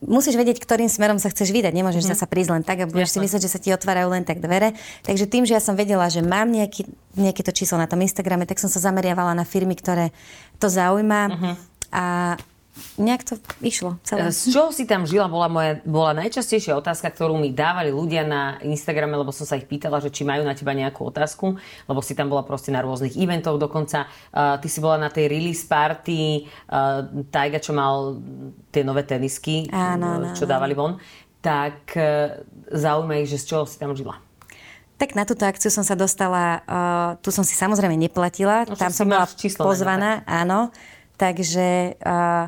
musíš 0.00 0.40
vedieť, 0.40 0.64
ktorým 0.64 0.88
smerom 0.88 1.20
sa 1.20 1.28
chceš 1.28 1.52
vydať. 1.52 1.76
Nemôžeš 1.76 2.08
mm. 2.08 2.16
sa 2.16 2.24
prísť 2.24 2.50
len 2.56 2.64
tak 2.64 2.80
a 2.80 2.88
budeš 2.88 3.16
si 3.16 3.18
myslieť, 3.20 3.42
že 3.44 3.52
sa 3.52 3.60
ti 3.60 3.68
otvárajú 3.68 4.08
len 4.16 4.24
tak 4.24 4.40
dvere. 4.40 4.72
Takže 5.04 5.28
tým, 5.28 5.44
že 5.44 5.52
ja 5.52 5.62
som 5.62 5.76
vedela, 5.76 6.08
že 6.08 6.24
mám 6.24 6.48
nejaký, 6.48 6.88
nejaké 7.20 7.44
to 7.44 7.52
číslo 7.52 7.76
na 7.76 7.84
tom 7.84 8.00
Instagrame, 8.00 8.48
tak 8.48 8.56
som 8.56 8.72
sa 8.72 8.80
zameriavala 8.80 9.36
na 9.36 9.44
firmy, 9.44 9.76
ktoré 9.76 10.16
to 10.56 10.72
zaujíma. 10.72 11.20
Mm-hmm. 11.28 11.54
A 11.92 12.04
nejak 12.98 13.22
to 13.26 13.34
išlo 13.60 13.98
celé. 14.06 14.30
Z 14.30 14.54
čoho 14.54 14.70
si 14.70 14.86
tam 14.86 15.04
žila, 15.04 15.26
bola, 15.26 15.50
moja, 15.50 15.78
bola 15.82 16.14
najčastejšia 16.18 16.74
otázka, 16.78 17.10
ktorú 17.12 17.38
mi 17.38 17.50
dávali 17.54 17.90
ľudia 17.90 18.26
na 18.26 18.56
Instagrame, 18.64 19.14
lebo 19.14 19.30
som 19.34 19.46
sa 19.46 19.58
ich 19.58 19.66
pýtala, 19.66 20.02
že 20.02 20.10
či 20.10 20.26
majú 20.26 20.42
na 20.42 20.56
teba 20.56 20.74
nejakú 20.74 21.06
otázku, 21.08 21.58
lebo 21.86 22.00
si 22.02 22.18
tam 22.18 22.32
bola 22.32 22.42
proste 22.42 22.74
na 22.74 22.82
rôznych 22.82 23.14
eventoch 23.18 23.56
dokonca. 23.60 24.10
Uh, 24.30 24.56
ty 24.58 24.66
si 24.70 24.78
bola 24.82 24.96
na 24.96 25.10
tej 25.10 25.30
release 25.30 25.66
party 25.66 26.46
uh, 26.68 27.06
Taiga, 27.30 27.62
čo 27.62 27.76
mal 27.76 28.18
tie 28.72 28.82
nové 28.82 29.06
tenisky, 29.06 29.70
áno, 29.70 30.18
áno, 30.18 30.26
čo 30.34 30.44
dávali 30.48 30.74
von. 30.74 30.96
Tak 31.38 31.94
uh, 31.94 32.42
zaujíma 32.72 33.22
ich, 33.22 33.30
že 33.30 33.38
z 33.40 33.44
čoho 33.54 33.64
si 33.64 33.78
tam 33.78 33.94
žila. 33.94 34.18
Tak 34.98 35.14
na 35.14 35.22
túto 35.22 35.46
akciu 35.46 35.70
som 35.70 35.86
sa 35.86 35.94
dostala, 35.94 36.66
uh, 36.66 37.10
tu 37.22 37.30
som 37.30 37.46
si 37.46 37.54
samozrejme 37.54 37.94
neplatila, 37.94 38.66
no, 38.66 38.74
tam 38.74 38.90
som 38.90 39.06
bola 39.06 39.30
pozvaná, 39.54 40.26
áno. 40.26 40.74
Takže 41.14 41.98
uh, 42.02 42.46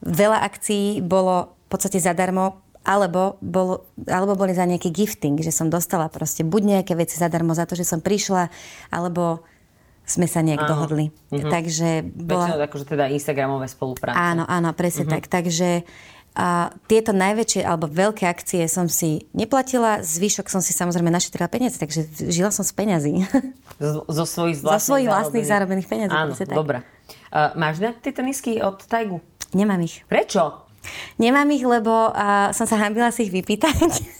Veľa 0.00 0.40
akcií 0.44 1.04
bolo 1.04 1.56
v 1.66 1.68
podstate 1.68 2.02
zadarmo, 2.02 2.60
alebo, 2.80 3.36
bol, 3.44 3.84
alebo 4.08 4.32
boli 4.34 4.56
za 4.56 4.64
nejaký 4.64 4.88
gifting, 4.88 5.36
že 5.44 5.52
som 5.52 5.68
dostala 5.68 6.08
proste 6.08 6.40
buď 6.42 6.80
nejaké 6.80 6.96
veci 6.96 7.20
zadarmo 7.20 7.52
za 7.52 7.68
to, 7.68 7.76
že 7.76 7.84
som 7.84 8.00
prišla, 8.00 8.48
alebo 8.88 9.44
sme 10.08 10.26
sa 10.26 10.40
nejak 10.42 10.64
áno. 10.64 10.70
dohodli. 10.74 11.06
Mm-hmm. 11.30 11.50
Takže 11.52 11.88
bola... 12.02 12.46
Väčšinou 12.50 12.66
akože 12.66 12.86
teda 12.88 13.04
Instagramové 13.12 13.66
spolupráce. 13.70 14.16
Áno, 14.16 14.48
áno, 14.48 14.72
presne 14.74 15.06
mm-hmm. 15.06 15.14
tak. 15.14 15.30
Takže 15.30 15.68
a 16.30 16.70
tieto 16.86 17.10
najväčšie 17.10 17.66
alebo 17.66 17.90
veľké 17.90 18.22
akcie 18.30 18.62
som 18.70 18.86
si 18.86 19.26
neplatila, 19.34 19.98
zvyšok 19.98 20.46
som 20.46 20.62
si 20.62 20.70
samozrejme 20.70 21.10
našetrila 21.10 21.50
peniaze, 21.50 21.74
takže 21.74 22.06
žila 22.30 22.54
som 22.54 22.62
z 22.62 22.70
peňazí. 22.70 23.14
Zo, 23.80 24.04
zo 24.12 24.28
svojich 24.28 24.60
vlastných, 24.60 24.76
zo 24.76 24.86
svojich 24.92 25.08
vlastných 25.08 25.46
zárobených 25.48 25.88
peniazí. 25.88 26.12
Áno, 26.12 26.36
dobre. 26.36 26.84
Uh, 27.30 27.54
máš 27.54 27.78
na 27.78 27.94
tie 27.94 28.10
tenisky 28.10 28.58
od 28.58 28.82
Taigu? 28.90 29.22
Nemám 29.54 29.78
ich. 29.86 30.02
Prečo? 30.10 30.66
Nemám 31.14 31.46
ich, 31.54 31.62
lebo 31.62 32.10
uh, 32.10 32.50
som 32.50 32.66
sa 32.66 32.74
hambila 32.82 33.14
si 33.14 33.30
ich 33.30 33.32
vypýtať. 33.32 34.18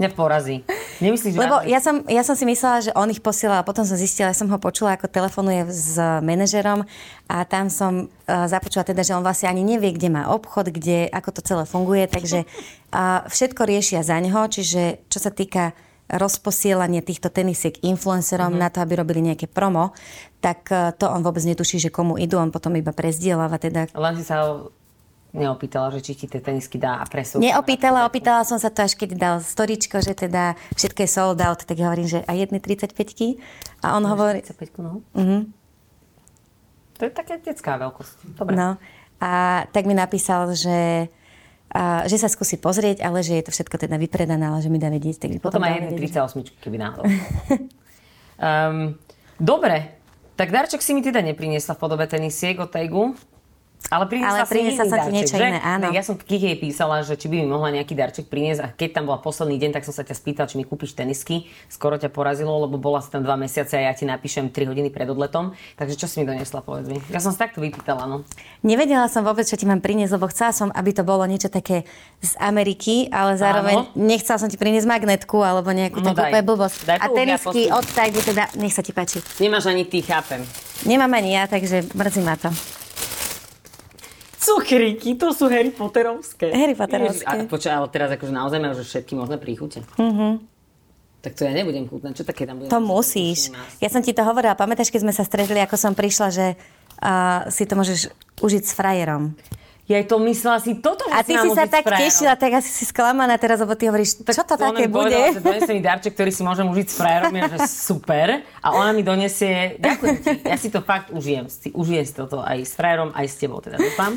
Mňa 0.00 0.16
porazí. 0.16 0.64
Nemyslíš, 1.04 1.36
že... 1.36 1.40
Lebo 1.44 1.60
ja 1.68 1.76
som, 1.76 2.00
ja 2.08 2.24
som 2.24 2.32
si 2.32 2.48
myslela, 2.48 2.80
že 2.80 2.96
on 2.96 3.12
ich 3.12 3.20
posielal 3.20 3.60
a 3.60 3.68
potom 3.68 3.84
som 3.84 4.00
zistila, 4.00 4.32
ja 4.32 4.36
som 4.36 4.48
ho 4.48 4.56
počula, 4.56 4.96
ako 4.96 5.12
telefonuje 5.12 5.68
s 5.68 6.00
manažerom 6.00 6.88
a 7.28 7.44
tam 7.44 7.68
som 7.68 8.08
uh, 8.08 8.48
započula 8.48 8.88
teda, 8.88 9.04
že 9.04 9.12
on 9.12 9.20
vlastne 9.20 9.52
ani 9.52 9.60
nevie, 9.60 9.92
kde 9.92 10.08
má 10.08 10.32
obchod, 10.32 10.72
kde, 10.72 11.12
ako 11.12 11.36
to 11.36 11.40
celé 11.44 11.68
funguje, 11.68 12.08
takže 12.08 12.48
uh, 12.48 13.28
všetko 13.28 13.68
riešia 13.68 14.00
za 14.00 14.16
neho, 14.16 14.40
čiže 14.48 15.04
čo 15.12 15.20
sa 15.20 15.28
týka 15.28 15.76
rozposielanie 16.10 17.02
týchto 17.04 17.30
tenisiek 17.30 17.78
influencerom 17.86 18.54
mm-hmm. 18.54 18.62
na 18.62 18.68
to, 18.72 18.82
aby 18.82 18.98
robili 18.98 19.20
nejaké 19.22 19.46
promo, 19.46 19.94
tak 20.42 20.66
e, 20.74 20.90
to 20.98 21.06
on 21.06 21.22
vôbec 21.22 21.44
netuší, 21.46 21.78
že 21.78 21.94
komu 21.94 22.18
idú, 22.18 22.40
on 22.42 22.50
potom 22.50 22.74
iba 22.74 22.90
prezdieláva. 22.90 23.60
Teda... 23.62 23.86
Len 23.94 24.14
si 24.18 24.24
sa 24.26 24.66
neopýtala, 25.30 25.94
že 25.94 26.02
či 26.02 26.12
ti 26.18 26.26
tie 26.26 26.42
tenisky 26.42 26.76
dá 26.76 26.98
a 26.98 27.04
presúva. 27.06 27.42
Neopýtala, 27.42 28.06
opýtala 28.06 28.42
som 28.42 28.58
sa 28.58 28.68
to 28.72 28.82
až 28.82 28.98
keď 28.98 29.10
dal 29.14 29.36
storičko, 29.38 30.02
že 30.02 30.18
teda 30.18 30.58
všetko 30.74 31.06
je 31.06 31.10
sold 31.10 31.38
out, 31.38 31.62
tak 31.62 31.78
hovorím, 31.78 32.10
že 32.10 32.26
a 32.26 32.34
jedny 32.34 32.58
35 32.58 32.98
A 33.86 33.94
on 33.94 34.04
hovorí... 34.10 34.42
35 34.42 34.82
no? 34.82 35.06
Mm-hmm. 35.14 35.40
To 36.98 37.02
je 37.08 37.12
taká 37.14 37.40
detská 37.40 37.80
veľkosť. 37.80 38.14
Dobre. 38.36 38.52
No. 38.58 38.76
A 39.22 39.64
tak 39.72 39.88
mi 39.88 39.96
napísal, 39.96 40.52
že 40.52 41.08
a 41.70 42.04
že 42.10 42.18
sa 42.18 42.26
skúsi 42.26 42.58
pozrieť, 42.58 43.06
ale 43.06 43.22
že 43.22 43.38
je 43.38 43.44
to 43.46 43.54
všetko 43.54 43.78
teda 43.78 43.94
vypredané, 43.94 44.42
ale 44.42 44.58
že 44.58 44.66
mi 44.66 44.82
dá 44.82 44.90
vedieť. 44.90 45.22
Tak 45.22 45.30
potom, 45.38 45.62
potom 45.62 45.66
aj 45.66 45.74
jedné 45.78 45.90
38, 46.10 46.58
keby 46.58 46.76
náhodou. 46.82 47.06
um, 47.06 48.98
dobre, 49.38 49.94
tak 50.34 50.50
darček 50.50 50.82
si 50.82 50.96
mi 50.96 51.04
teda 51.04 51.22
nepriniesla 51.22 51.78
v 51.78 51.80
podobe 51.80 52.04
tenisiek 52.10 52.58
od 52.58 52.74
Taigu. 52.74 53.14
Ale 53.88 54.04
priniesla, 54.06 54.44
Ale 54.44 54.50
priniesla 54.52 54.84
sa 54.86 54.98
ti 55.08 55.10
niečo 55.10 55.36
iné, 55.40 55.58
áno. 55.64 55.88
Ja 55.90 56.04
som 56.04 56.20
Kiki 56.20 56.52
jej 56.52 56.58
písala, 56.60 57.00
že 57.00 57.16
či 57.16 57.32
by 57.32 57.42
mi 57.42 57.46
mohla 57.48 57.72
nejaký 57.72 57.96
darček 57.96 58.28
priniesť 58.28 58.60
a 58.60 58.68
keď 58.68 59.00
tam 59.00 59.04
bola 59.08 59.18
posledný 59.18 59.56
deň, 59.56 59.70
tak 59.80 59.88
som 59.88 59.96
sa 59.96 60.04
ťa 60.04 60.14
spýtal, 60.14 60.46
či 60.46 60.60
mi 60.60 60.68
kúpiš 60.68 60.92
tenisky. 60.92 61.48
Skoro 61.72 61.96
ťa 61.96 62.12
porazilo, 62.12 62.52
lebo 62.60 62.76
bola 62.76 63.00
si 63.00 63.08
tam 63.08 63.24
dva 63.24 63.40
mesiace 63.40 63.80
a 63.80 63.88
ja 63.88 63.92
ti 63.96 64.04
napíšem 64.04 64.52
3 64.52 64.70
hodiny 64.70 64.92
pred 64.92 65.08
odletom. 65.08 65.56
Takže 65.80 65.96
čo 65.96 66.06
si 66.06 66.20
mi 66.20 66.28
donesla, 66.28 66.60
povedz 66.60 66.86
mi. 66.86 67.00
Ja 67.08 67.18
som 67.18 67.32
sa 67.32 67.48
takto 67.48 67.64
vypýtala, 67.64 68.04
no. 68.04 68.22
Nevedela 68.60 69.08
som 69.08 69.24
vôbec, 69.24 69.48
čo 69.48 69.56
ti 69.56 69.64
mám 69.64 69.80
priniesť, 69.80 70.12
lebo 70.14 70.28
chcela 70.28 70.52
som, 70.52 70.68
aby 70.70 70.90
to 70.92 71.02
bolo 71.02 71.24
niečo 71.24 71.48
také 71.48 71.88
z 72.20 72.36
Ameriky, 72.36 73.08
ale 73.08 73.40
zároveň 73.40 73.90
áno. 73.90 73.96
nechcela 73.96 74.36
som 74.36 74.52
ti 74.52 74.60
priniesť 74.60 74.86
magnetku 74.86 75.40
alebo 75.40 75.72
nejakú 75.72 75.98
no 76.04 76.12
takú 76.12 76.36
daj. 76.36 76.44
blbosť. 76.44 76.78
Daj 76.84 76.98
a 77.00 77.06
tenisky 77.10 77.62
od 77.72 77.86
teda, 77.90 78.44
nech 78.60 78.74
sa 78.76 78.84
ti 78.84 78.92
páči. 78.92 79.18
Nemáš 79.40 79.66
ani 79.66 79.88
ty, 79.88 80.04
chápem. 80.04 80.44
Nemám 80.84 81.12
ani 81.16 81.36
ja, 81.36 81.48
takže 81.48 81.90
mrzí 81.96 82.22
ma 82.22 82.36
to. 82.36 82.52
Cukríky, 84.40 85.20
to 85.20 85.36
sú 85.36 85.52
Harry 85.52 85.68
Potterovské. 85.68 86.48
Harry 86.48 86.72
Potterovské. 86.72 87.28
a 87.28 87.44
počkaj, 87.44 87.72
ale 87.76 87.88
teraz 87.92 88.08
akože 88.16 88.32
naozaj 88.32 88.58
majú 88.58 88.74
že 88.80 88.84
všetky 88.88 89.12
možné 89.12 89.36
príchute. 89.36 89.84
Mhm. 90.00 90.48
Tak 91.20 91.36
to 91.36 91.44
ja 91.44 91.52
nebudem 91.52 91.84
chutnať. 91.84 92.16
Čo 92.16 92.24
také 92.24 92.48
tam 92.48 92.56
budem? 92.56 92.72
To 92.72 92.80
musíš. 92.80 93.52
Ja 93.76 93.92
som 93.92 94.00
ti 94.00 94.16
to 94.16 94.24
hovorila. 94.24 94.56
Pamätáš, 94.56 94.88
keď 94.88 95.04
sme 95.04 95.12
sa 95.12 95.20
stretli, 95.20 95.60
ako 95.60 95.76
som 95.76 95.92
prišla, 95.92 96.28
že 96.32 96.46
uh, 96.56 97.44
si 97.52 97.68
to 97.68 97.76
môžeš 97.76 98.08
užiť 98.40 98.62
s 98.64 98.72
frajerom. 98.72 99.36
Ja 99.90 99.98
to 100.06 100.22
myslela 100.22 100.62
si, 100.62 100.78
toto 100.78 101.02
A 101.10 101.26
ty 101.26 101.34
si 101.34 101.50
sa 101.50 101.66
tak 101.66 101.82
tešila, 101.82 102.38
tak 102.38 102.62
asi 102.62 102.70
si 102.70 102.86
sklamaná 102.86 103.34
teraz, 103.42 103.58
lebo 103.58 103.74
ty 103.74 103.90
hovoríš, 103.90 104.22
tak 104.22 104.38
čo 104.38 104.46
to 104.46 104.54
také 104.54 104.86
bude? 104.86 105.10
Povedala, 105.10 105.34
že 105.34 105.42
donesie 105.42 105.72
mi 105.74 105.82
darček, 105.82 106.14
ktorý 106.14 106.30
si 106.30 106.42
môžem 106.46 106.66
užiť 106.70 106.86
s 106.86 106.94
frajerom, 106.94 107.34
je, 107.34 107.42
že 107.50 107.58
super. 107.66 108.46
A 108.62 108.68
ona 108.70 108.94
mi 108.94 109.02
donesie, 109.02 109.82
ďakujem 109.82 110.16
ti, 110.22 110.30
ja 110.46 110.54
si 110.54 110.70
to 110.70 110.78
fakt 110.86 111.10
užijem. 111.10 111.50
Si, 111.50 111.74
užijem 111.74 112.06
si 112.06 112.14
toto 112.14 112.38
aj 112.38 112.62
s 112.62 112.78
frajerom, 112.78 113.10
aj 113.18 113.26
s 113.26 113.34
tebou, 113.42 113.58
teda 113.58 113.82
dúfam. 113.82 114.14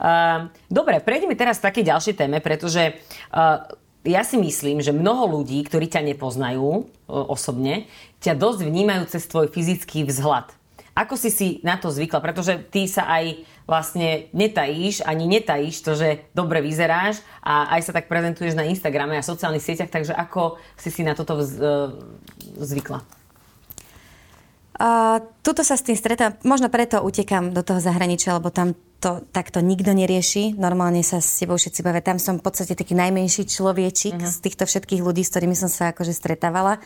Uh, 0.00 0.48
dobre, 0.72 1.04
prejdeme 1.04 1.36
teraz 1.36 1.60
k 1.60 1.68
takej 1.68 1.84
ďalšej 1.92 2.14
téme, 2.16 2.40
pretože 2.40 2.96
uh, 3.36 3.68
ja 4.08 4.24
si 4.24 4.40
myslím, 4.40 4.80
že 4.80 4.96
mnoho 4.96 5.36
ľudí, 5.36 5.60
ktorí 5.68 5.84
ťa 5.92 6.00
nepoznajú 6.16 6.64
uh, 6.64 6.84
osobne, 7.28 7.84
ťa 8.24 8.40
dosť 8.40 8.64
vnímajú 8.64 9.04
cez 9.12 9.28
tvoj 9.28 9.52
fyzický 9.52 10.08
vzhľad. 10.08 10.56
Ako 10.94 11.14
si 11.14 11.30
si 11.30 11.48
na 11.62 11.78
to 11.78 11.88
zvykla? 11.88 12.18
Pretože 12.18 12.58
ty 12.70 12.90
sa 12.90 13.06
aj 13.06 13.46
vlastne 13.64 14.26
netajíš, 14.34 15.06
ani 15.06 15.30
netajíš 15.30 15.76
to, 15.86 15.94
že 15.94 16.26
dobre 16.34 16.58
vyzeráš 16.58 17.22
a 17.38 17.70
aj 17.78 17.86
sa 17.86 17.92
tak 17.94 18.10
prezentuješ 18.10 18.58
na 18.58 18.66
Instagrame 18.66 19.14
a 19.14 19.22
sociálnych 19.22 19.62
sieťach, 19.62 19.94
takže 19.94 20.10
ako 20.10 20.58
si 20.74 20.90
si 20.90 21.06
na 21.06 21.14
toto 21.14 21.38
uh, 21.38 21.46
zvykla? 22.58 22.98
Uh, 24.80 25.20
tuto 25.44 25.60
sa 25.60 25.76
s 25.76 25.84
tým 25.84 25.94
stretám, 25.94 26.40
možno 26.40 26.72
preto 26.72 27.04
utekám 27.04 27.52
do 27.52 27.60
toho 27.60 27.84
zahraničia, 27.84 28.40
lebo 28.40 28.48
tam 28.48 28.72
to 29.00 29.20
takto 29.28 29.60
nikto 29.60 29.92
nerieši. 29.92 30.56
Normálne 30.56 31.04
sa 31.04 31.20
s 31.20 31.40
tebou 31.40 31.60
všetci 31.60 31.80
bavia. 31.84 32.04
Tam 32.04 32.16
som 32.16 32.40
v 32.40 32.44
podstate 32.44 32.72
taký 32.72 32.96
najmenší 32.96 33.48
človečik 33.48 34.16
uh-huh. 34.16 34.28
z 34.28 34.36
týchto 34.40 34.64
všetkých 34.64 35.04
ľudí, 35.04 35.20
s 35.20 35.32
ktorými 35.32 35.56
som 35.56 35.68
sa 35.68 35.92
akože 35.92 36.16
stretávala. 36.16 36.80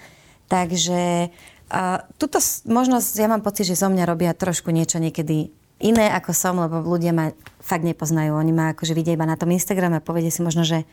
Takže 0.46 1.30
uh, 1.70 2.04
tuto 2.18 2.42
možnosť, 2.68 3.12
ja 3.16 3.28
mám 3.30 3.44
pocit, 3.44 3.68
že 3.68 3.78
zo 3.78 3.88
mňa 3.88 4.04
robia 4.04 4.32
trošku 4.36 4.72
niečo 4.74 5.00
niekedy 5.00 5.52
iné 5.82 6.06
ako 6.14 6.32
som, 6.32 6.56
lebo 6.56 6.80
ľudia 6.80 7.12
ma 7.12 7.34
fakt 7.60 7.84
nepoznajú. 7.84 8.32
Oni 8.34 8.52
ma 8.54 8.72
akože 8.72 8.96
vidia 8.96 9.16
iba 9.16 9.28
na 9.28 9.36
tom 9.36 9.52
Instagrame 9.52 9.98
a 9.98 10.04
povedia 10.04 10.32
si 10.32 10.40
možno, 10.40 10.64
že 10.64 10.88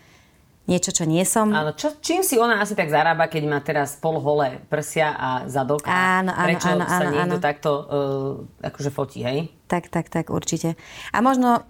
niečo, 0.69 0.93
čo 0.93 1.10
nie 1.10 1.21
som. 1.25 1.49
Áno, 1.51 1.73
čo, 1.73 1.97
čím 1.99 2.21
si 2.21 2.38
ona 2.38 2.62
asi 2.62 2.77
tak 2.77 2.93
zarába, 2.93 3.25
keď 3.25 3.43
má 3.49 3.60
teraz 3.63 3.97
holé 4.01 4.62
prsia 4.69 5.13
a 5.17 5.29
zadok? 5.49 5.84
A 5.89 6.21
áno, 6.21 6.31
áno, 6.36 6.47
prečo 6.47 6.69
áno, 6.69 6.86
sa 6.86 7.01
áno, 7.01 7.12
niekto 7.12 7.38
áno. 7.38 7.43
takto 7.43 7.69
uh, 7.71 8.67
akože 8.69 8.89
fotí, 8.93 9.19
hej? 9.25 9.49
Tak, 9.65 9.89
tak, 9.89 10.12
tak, 10.12 10.29
určite. 10.29 10.77
A 11.15 11.23
možno, 11.23 11.65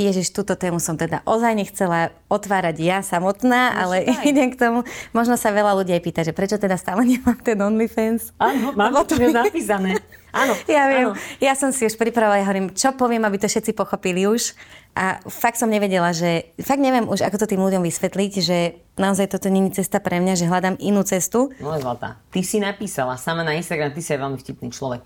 Ježiš, 0.00 0.32
túto 0.32 0.56
tému 0.56 0.80
som 0.80 0.96
teda 0.96 1.20
ozaj 1.28 1.52
nechcela 1.52 2.08
otvárať 2.32 2.80
ja 2.80 2.98
samotná, 3.04 3.76
ale 3.76 4.08
daj. 4.08 4.24
idem 4.24 4.48
k 4.48 4.56
tomu. 4.56 4.78
Možno 5.12 5.36
sa 5.36 5.52
veľa 5.52 5.76
ľudí 5.76 5.92
aj 5.92 6.02
pýta, 6.02 6.20
že 6.24 6.32
prečo 6.32 6.56
teda 6.56 6.80
stále 6.80 7.04
nemám 7.12 7.36
ten 7.44 7.60
OnlyFans. 7.60 8.32
Áno, 8.40 8.72
mám 8.80 8.96
to 9.04 9.20
tu 9.20 9.28
napísané. 9.28 10.00
Áno, 10.32 10.56
Ja 10.70 10.88
viem, 10.88 11.12
áno. 11.12 11.18
ja 11.42 11.52
som 11.52 11.68
si 11.68 11.84
už 11.84 12.00
pripravila, 12.00 12.40
ja 12.40 12.48
hovorím, 12.48 12.72
čo 12.72 12.96
poviem, 12.96 13.28
aby 13.28 13.36
to 13.36 13.50
všetci 13.50 13.76
pochopili 13.76 14.24
už. 14.24 14.56
A 14.96 15.22
fakt 15.28 15.60
som 15.60 15.70
nevedela, 15.70 16.10
že, 16.10 16.50
fakt 16.58 16.82
neviem 16.82 17.06
už, 17.06 17.22
ako 17.22 17.46
to 17.46 17.50
tým 17.54 17.62
ľuďom 17.62 17.86
vysvetliť, 17.86 18.32
že 18.42 18.58
naozaj 19.00 19.32
toto 19.32 19.48
je 19.48 19.72
cesta 19.72 19.98
pre 19.98 20.20
mňa, 20.20 20.36
že 20.36 20.44
hľadám 20.44 20.76
inú 20.76 21.00
cestu. 21.02 21.48
No 21.56 21.72
zlatá. 21.80 22.20
Ty 22.28 22.40
si 22.44 22.60
napísala 22.60 23.16
sama 23.16 23.40
na 23.40 23.56
Instagram, 23.56 23.96
ty 23.96 24.04
si 24.04 24.12
aj 24.12 24.20
veľmi 24.20 24.38
vtipný 24.38 24.68
človek. 24.68 25.00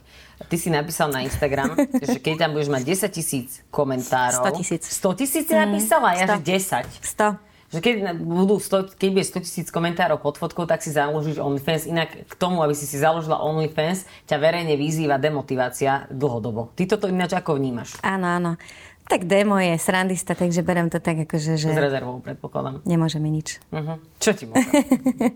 Ty 0.50 0.56
si 0.58 0.68
napísal 0.68 1.14
na 1.14 1.22
Instagram, 1.22 1.78
že 2.10 2.18
keď 2.18 2.34
tam 2.44 2.50
budeš 2.58 2.68
mať 2.74 2.82
10 2.82 3.14
tisíc 3.14 3.48
komentárov. 3.70 4.42
100 4.42 4.58
tisíc. 4.58 4.82
100 4.98 5.20
tisíc 5.22 5.44
si 5.46 5.54
napísala? 5.54 6.18
Ja, 6.18 6.26
že 6.34 6.42
10. 6.42 6.90
100. 7.00 7.54
Že 7.74 7.80
keď, 7.82 7.94
budú 8.22 8.62
100, 8.62 8.94
keď 8.94 9.08
bude 9.10 9.24
100 9.26 9.46
tisíc 9.46 9.66
komentárov 9.74 10.22
pod 10.22 10.38
fotkou, 10.38 10.62
tak 10.62 10.78
si 10.78 10.94
založíš 10.94 11.42
OnlyFans. 11.42 11.90
Inak 11.90 12.30
k 12.30 12.34
tomu, 12.38 12.62
aby 12.62 12.70
si 12.70 12.86
si 12.86 13.02
založila 13.02 13.42
OnlyFans, 13.42 14.06
ťa 14.30 14.36
verejne 14.38 14.78
vyzýva 14.78 15.18
demotivácia 15.18 16.06
dlhodobo. 16.06 16.70
Ty 16.78 16.94
toto 16.94 17.10
ináč 17.10 17.34
ako 17.34 17.58
vnímaš? 17.58 17.98
Áno, 18.06 18.30
áno. 18.30 18.50
Tak 19.04 19.28
demo 19.28 19.60
je 19.60 19.76
srandista, 19.76 20.32
takže 20.32 20.64
berem 20.64 20.88
to 20.88 20.96
tak, 20.96 21.28
akože, 21.28 21.60
že 21.60 21.68
S 21.68 21.76
rezervou, 21.76 22.24
predpokladám. 22.24 22.80
nemôže 22.88 23.20
mi 23.20 23.28
nič. 23.28 23.60
Uh-huh. 23.68 24.00
Čo 24.16 24.32
ti 24.32 24.48
môže? 24.48 24.64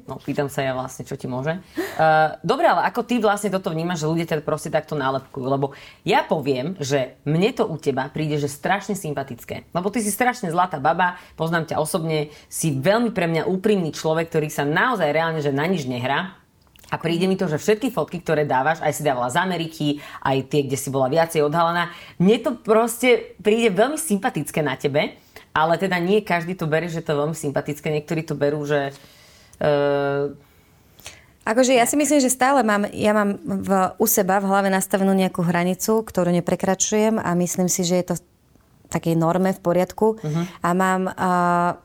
No, 0.08 0.16
pýtam 0.16 0.48
sa 0.48 0.64
ja 0.64 0.72
vlastne, 0.72 1.04
čo 1.04 1.20
ti 1.20 1.28
môže. 1.28 1.60
Uh, 2.00 2.40
dobre, 2.40 2.64
ale 2.64 2.88
ako 2.88 3.04
ty 3.04 3.20
vlastne 3.20 3.52
toto 3.52 3.68
vnímaš, 3.68 4.02
že 4.02 4.10
ľudia 4.10 4.24
ťa 4.24 4.40
proste 4.40 4.72
takto 4.72 4.96
nálepkujú? 4.96 5.44
Lebo 5.44 5.76
ja 6.00 6.24
poviem, 6.24 6.80
že 6.80 7.20
mne 7.28 7.52
to 7.52 7.68
u 7.68 7.76
teba 7.76 8.08
príde, 8.08 8.40
že 8.40 8.48
strašne 8.48 8.96
sympatické. 8.96 9.68
Lebo 9.76 9.92
ty 9.92 10.00
si 10.00 10.08
strašne 10.08 10.48
zlatá 10.48 10.80
baba, 10.80 11.20
poznám 11.36 11.68
ťa 11.68 11.76
osobne, 11.76 12.32
si 12.48 12.72
veľmi 12.72 13.12
pre 13.12 13.28
mňa 13.28 13.44
úprimný 13.44 13.92
človek, 13.92 14.32
ktorý 14.32 14.48
sa 14.48 14.64
naozaj 14.64 15.12
reálne, 15.12 15.44
že 15.44 15.52
na 15.52 15.68
nič 15.68 15.84
nehrá. 15.84 16.40
A 16.88 16.96
príde 16.96 17.28
mi 17.28 17.36
to, 17.36 17.44
že 17.44 17.60
všetky 17.60 17.92
fotky, 17.92 18.24
ktoré 18.24 18.48
dávaš, 18.48 18.80
aj 18.80 18.96
si 18.96 19.02
dávala 19.04 19.28
z 19.28 19.36
Ameriky, 19.36 19.86
aj 20.24 20.48
tie, 20.48 20.64
kde 20.64 20.80
si 20.80 20.88
bola 20.88 21.12
viacej 21.12 21.44
odhalená, 21.44 21.92
mne 22.16 22.36
to 22.40 22.50
proste 22.56 23.36
príde 23.44 23.68
veľmi 23.76 24.00
sympatické 24.00 24.64
na 24.64 24.72
tebe, 24.72 25.20
ale 25.52 25.76
teda 25.76 26.00
nie 26.00 26.24
každý 26.24 26.56
to 26.56 26.64
berie, 26.64 26.88
že 26.88 27.04
to 27.04 27.12
je 27.12 27.20
veľmi 27.20 27.36
sympatické. 27.36 27.92
Niektorí 27.92 28.24
to 28.24 28.32
berú, 28.32 28.64
že... 28.64 28.96
Uh, 29.60 30.32
Akože 31.48 31.72
ja 31.72 31.88
si 31.88 31.96
myslím, 31.96 32.20
že 32.20 32.28
stále 32.28 32.60
mám, 32.60 32.84
ja 32.92 33.16
mám 33.16 33.40
v, 33.40 33.70
u 33.96 34.04
seba 34.04 34.36
v 34.36 34.52
hlave 34.52 34.68
nastavenú 34.68 35.16
nejakú 35.16 35.40
hranicu, 35.40 36.04
ktorú 36.04 36.28
neprekračujem 36.28 37.16
a 37.16 37.32
myslím 37.32 37.72
si, 37.72 37.88
že 37.88 37.96
je 38.00 38.06
to 38.12 38.14
v 38.20 38.22
takej 38.92 39.16
norme 39.16 39.56
v 39.56 39.60
poriadku. 39.64 40.20
Uh-huh. 40.20 40.44
A 40.60 40.68
mám 40.76 41.08
uh, 41.08 41.80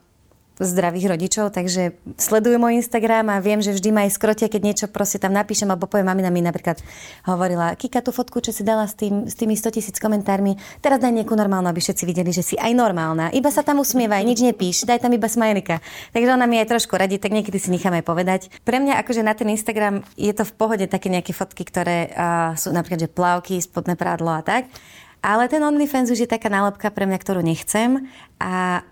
zdravých 0.62 1.10
rodičov, 1.10 1.50
takže 1.50 1.98
sledujú 2.14 2.62
môj 2.62 2.78
Instagram 2.78 3.26
a 3.34 3.42
viem, 3.42 3.58
že 3.58 3.74
vždy 3.74 3.90
ma 3.90 4.06
aj 4.06 4.14
skrotia, 4.14 4.46
keď 4.46 4.62
niečo 4.62 4.86
proste 4.86 5.18
tam 5.18 5.34
napíšem, 5.34 5.66
alebo 5.66 5.90
poviem, 5.90 6.06
mamina 6.06 6.30
mi 6.30 6.46
napríklad 6.46 6.78
hovorila, 7.26 7.74
Kika, 7.74 7.98
tú 8.06 8.14
fotku, 8.14 8.38
čo 8.38 8.54
si 8.54 8.62
dala 8.62 8.86
s, 8.86 8.94
tým, 8.94 9.26
s 9.26 9.34
tými 9.34 9.58
100 9.58 9.74
tisíc 9.74 9.96
komentármi, 9.98 10.54
teraz 10.78 11.02
daj 11.02 11.10
nejakú 11.10 11.34
normálnu, 11.34 11.66
aby 11.66 11.82
všetci 11.82 12.06
videli, 12.06 12.30
že 12.30 12.46
si 12.46 12.54
aj 12.54 12.70
normálna. 12.70 13.34
Iba 13.34 13.50
sa 13.50 13.66
tam 13.66 13.82
usmievaj, 13.82 14.22
nič 14.22 14.46
nepíš, 14.46 14.86
daj 14.86 15.02
tam 15.02 15.10
iba 15.10 15.26
smajlika. 15.26 15.82
Takže 16.14 16.30
ona 16.30 16.46
mi 16.46 16.62
aj 16.62 16.70
trošku 16.70 16.94
radí, 16.94 17.18
tak 17.18 17.34
niekedy 17.34 17.58
si 17.58 17.74
nechám 17.74 17.98
aj 17.98 18.04
povedať. 18.06 18.40
Pre 18.62 18.78
mňa 18.78 19.02
akože 19.02 19.26
na 19.26 19.34
ten 19.34 19.50
Instagram 19.50 20.06
je 20.14 20.30
to 20.30 20.46
v 20.46 20.52
pohode 20.54 20.86
také 20.86 21.10
nejaké 21.10 21.34
fotky, 21.34 21.66
ktoré 21.66 22.14
uh, 22.14 22.54
sú 22.54 22.70
napríklad, 22.70 23.06
že 23.06 23.10
plavky, 23.10 23.58
spodné 23.58 23.98
prádlo 23.98 24.38
a 24.38 24.42
tak. 24.46 24.70
Ale 25.24 25.48
ten 25.48 25.64
OnlyFans 25.64 26.12
už 26.12 26.28
je 26.28 26.28
taká 26.28 26.52
nálepka 26.52 26.92
pre 26.92 27.08
mňa, 27.08 27.16
ktorú 27.16 27.40
nechcem. 27.40 28.04
A 28.36 28.84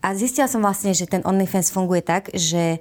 a 0.00 0.16
zistila 0.16 0.48
som 0.48 0.64
vlastne, 0.64 0.96
že 0.96 1.04
ten 1.04 1.20
OnlyFans 1.24 1.68
funguje 1.72 2.00
tak, 2.00 2.32
že 2.32 2.80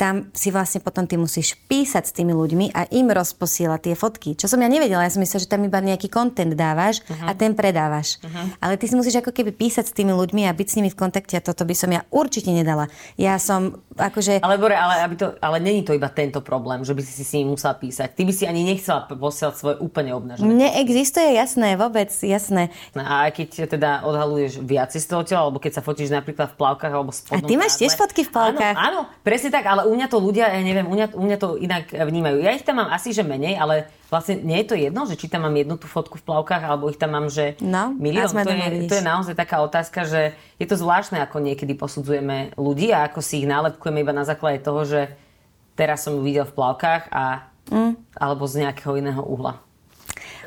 tam 0.00 0.32
si 0.32 0.48
vlastne 0.48 0.80
potom 0.80 1.04
ty 1.04 1.20
musíš 1.20 1.60
písať 1.68 2.08
s 2.08 2.16
tými 2.16 2.32
ľuďmi 2.32 2.72
a 2.72 2.88
im 2.88 3.12
rozposielať 3.12 3.92
tie 3.92 3.94
fotky. 3.94 4.32
Čo 4.32 4.48
som 4.48 4.56
ja 4.64 4.72
nevedela, 4.72 5.04
ja 5.04 5.12
som 5.12 5.20
myslela, 5.20 5.44
že 5.44 5.52
tam 5.52 5.60
iba 5.60 5.76
nejaký 5.76 6.08
content 6.08 6.56
dávaš 6.56 7.04
uh-huh. 7.04 7.28
a 7.28 7.36
ten 7.36 7.52
predávaš. 7.52 8.16
Uh-huh. 8.24 8.48
Ale 8.64 8.80
ty 8.80 8.88
si 8.88 8.96
musíš 8.96 9.20
ako 9.20 9.36
keby 9.36 9.52
písať 9.52 9.92
s 9.92 9.96
tými 9.96 10.16
ľuďmi 10.16 10.48
a 10.48 10.56
byť 10.56 10.68
s 10.72 10.76
nimi 10.80 10.88
v 10.88 10.96
kontakte 10.96 11.36
a 11.36 11.44
toto 11.44 11.68
by 11.68 11.76
som 11.76 11.92
ja 11.92 12.08
určite 12.08 12.48
nedala. 12.48 12.88
Ja 13.20 13.36
som 13.36 13.84
akože... 13.92 14.40
ale 14.40 14.56
Bore, 14.56 14.72
ale, 14.72 15.04
aby 15.04 15.20
to, 15.20 15.36
ale 15.36 15.60
není 15.60 15.84
to 15.84 15.92
iba 15.92 16.08
tento 16.08 16.40
problém, 16.40 16.80
že 16.80 16.96
by 16.96 17.04
si 17.04 17.12
si 17.20 17.24
s 17.28 17.36
nimi 17.36 17.52
musela 17.52 17.76
písať. 17.76 18.16
Ty 18.16 18.22
by 18.24 18.32
si 18.32 18.48
ani 18.48 18.64
nechcela 18.64 19.04
posielať 19.04 19.54
svoje 19.60 19.76
úplne 19.84 20.16
obnažené. 20.16 20.48
Neexistuje, 20.48 21.36
jasné, 21.36 21.76
vôbec, 21.76 22.08
jasné. 22.08 22.72
A 22.96 23.28
aj 23.28 23.36
keď 23.36 23.48
teda 23.68 23.90
odhaluješ 24.08 24.64
viac 24.64 24.96
z 24.96 25.04
toho 25.04 25.28
tela, 25.28 25.44
alebo 25.44 25.60
keď 25.60 25.76
sa 25.76 25.82
fotíš 25.84 26.08
napríklad 26.08 26.54
v 26.54 26.56
plavkách 26.56 26.92
alebo 26.96 27.12
v 27.12 27.20
A 27.36 27.44
ty 27.44 27.60
máš 27.60 27.76
tiež 27.76 27.92
fotky 28.00 28.24
v 28.24 28.32
plavkách? 28.32 28.76
Áno, 28.80 29.04
áno, 29.04 29.20
presne 29.20 29.52
tak, 29.52 29.68
ale 29.68 29.89
u 29.90 29.94
mňa 29.98 30.06
to 30.06 30.18
ľudia, 30.22 30.46
ja 30.54 30.62
neviem, 30.62 30.86
u 30.86 30.94
mňa, 30.94 31.06
u 31.18 31.22
mňa 31.26 31.36
to 31.42 31.48
inak 31.58 31.90
vnímajú. 31.90 32.38
Ja 32.38 32.54
ich 32.54 32.62
tam 32.62 32.78
mám 32.78 32.94
asi, 32.94 33.10
že 33.10 33.26
menej, 33.26 33.58
ale 33.58 33.90
vlastne 34.06 34.38
nie 34.38 34.62
je 34.62 34.66
to 34.70 34.76
jedno, 34.78 35.02
že 35.10 35.18
či 35.18 35.26
tam 35.26 35.42
mám 35.46 35.54
jednu 35.58 35.74
tú 35.74 35.90
fotku 35.90 36.18
v 36.18 36.26
plavkách, 36.26 36.62
alebo 36.62 36.86
ich 36.86 36.98
tam 36.98 37.18
mám, 37.18 37.26
že 37.26 37.58
No, 37.58 37.90
milión. 37.98 38.30
To 38.30 38.54
je, 38.54 38.86
to 38.86 38.98
je 38.98 39.04
naozaj 39.04 39.34
taká 39.34 39.60
otázka, 39.66 40.06
že 40.06 40.38
je 40.62 40.66
to 40.70 40.78
zvláštne, 40.78 41.18
ako 41.18 41.42
niekedy 41.42 41.74
posudzujeme 41.74 42.54
ľudí 42.54 42.94
a 42.94 43.10
ako 43.10 43.18
si 43.18 43.42
ich 43.42 43.50
nálepkujeme 43.50 44.06
iba 44.06 44.14
na 44.14 44.22
základe 44.22 44.62
toho, 44.62 44.86
že 44.86 45.10
teraz 45.74 46.06
som 46.06 46.14
ju 46.14 46.22
videl 46.22 46.46
v 46.46 46.54
plavkách 46.54 47.10
a, 47.10 47.50
mm. 47.70 48.14
alebo 48.18 48.46
z 48.46 48.66
nejakého 48.66 48.94
iného 48.98 49.22
uhla. 49.22 49.58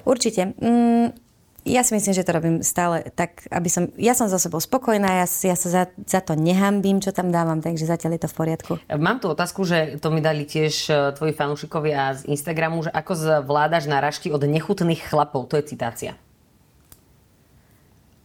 Určite. 0.04 0.52
Mm, 0.60 1.16
ja 1.64 1.82
si 1.88 1.96
myslím, 1.96 2.12
že 2.12 2.28
to 2.28 2.36
robím 2.36 2.56
stále 2.60 3.08
tak, 3.16 3.48
aby 3.48 3.72
som... 3.72 3.88
Ja 3.96 4.12
som 4.12 4.28
za 4.28 4.36
sebou 4.36 4.60
spokojná, 4.60 5.24
ja, 5.24 5.28
ja 5.28 5.56
sa 5.56 5.70
za, 5.72 5.84
za 6.04 6.20
to 6.20 6.36
nehambím, 6.36 7.00
čo 7.00 7.16
tam 7.16 7.32
dávam, 7.32 7.64
takže 7.64 7.88
zatiaľ 7.88 8.20
je 8.20 8.22
to 8.28 8.30
v 8.32 8.36
poriadku. 8.36 8.72
Mám 8.92 9.24
tu 9.24 9.32
otázku, 9.32 9.64
že 9.64 9.96
to 10.04 10.12
mi 10.12 10.20
dali 10.20 10.44
tiež 10.44 10.74
e, 10.92 10.94
tvoji 11.16 11.32
fanúšikovia 11.32 12.20
z 12.20 12.22
Instagramu, 12.28 12.84
že 12.84 12.92
ako 12.92 13.12
zvládaš 13.16 13.88
náražky 13.88 14.28
od 14.28 14.44
nechutných 14.44 15.08
chlapov. 15.08 15.48
To 15.48 15.56
je 15.56 15.64
citácia. 15.64 16.20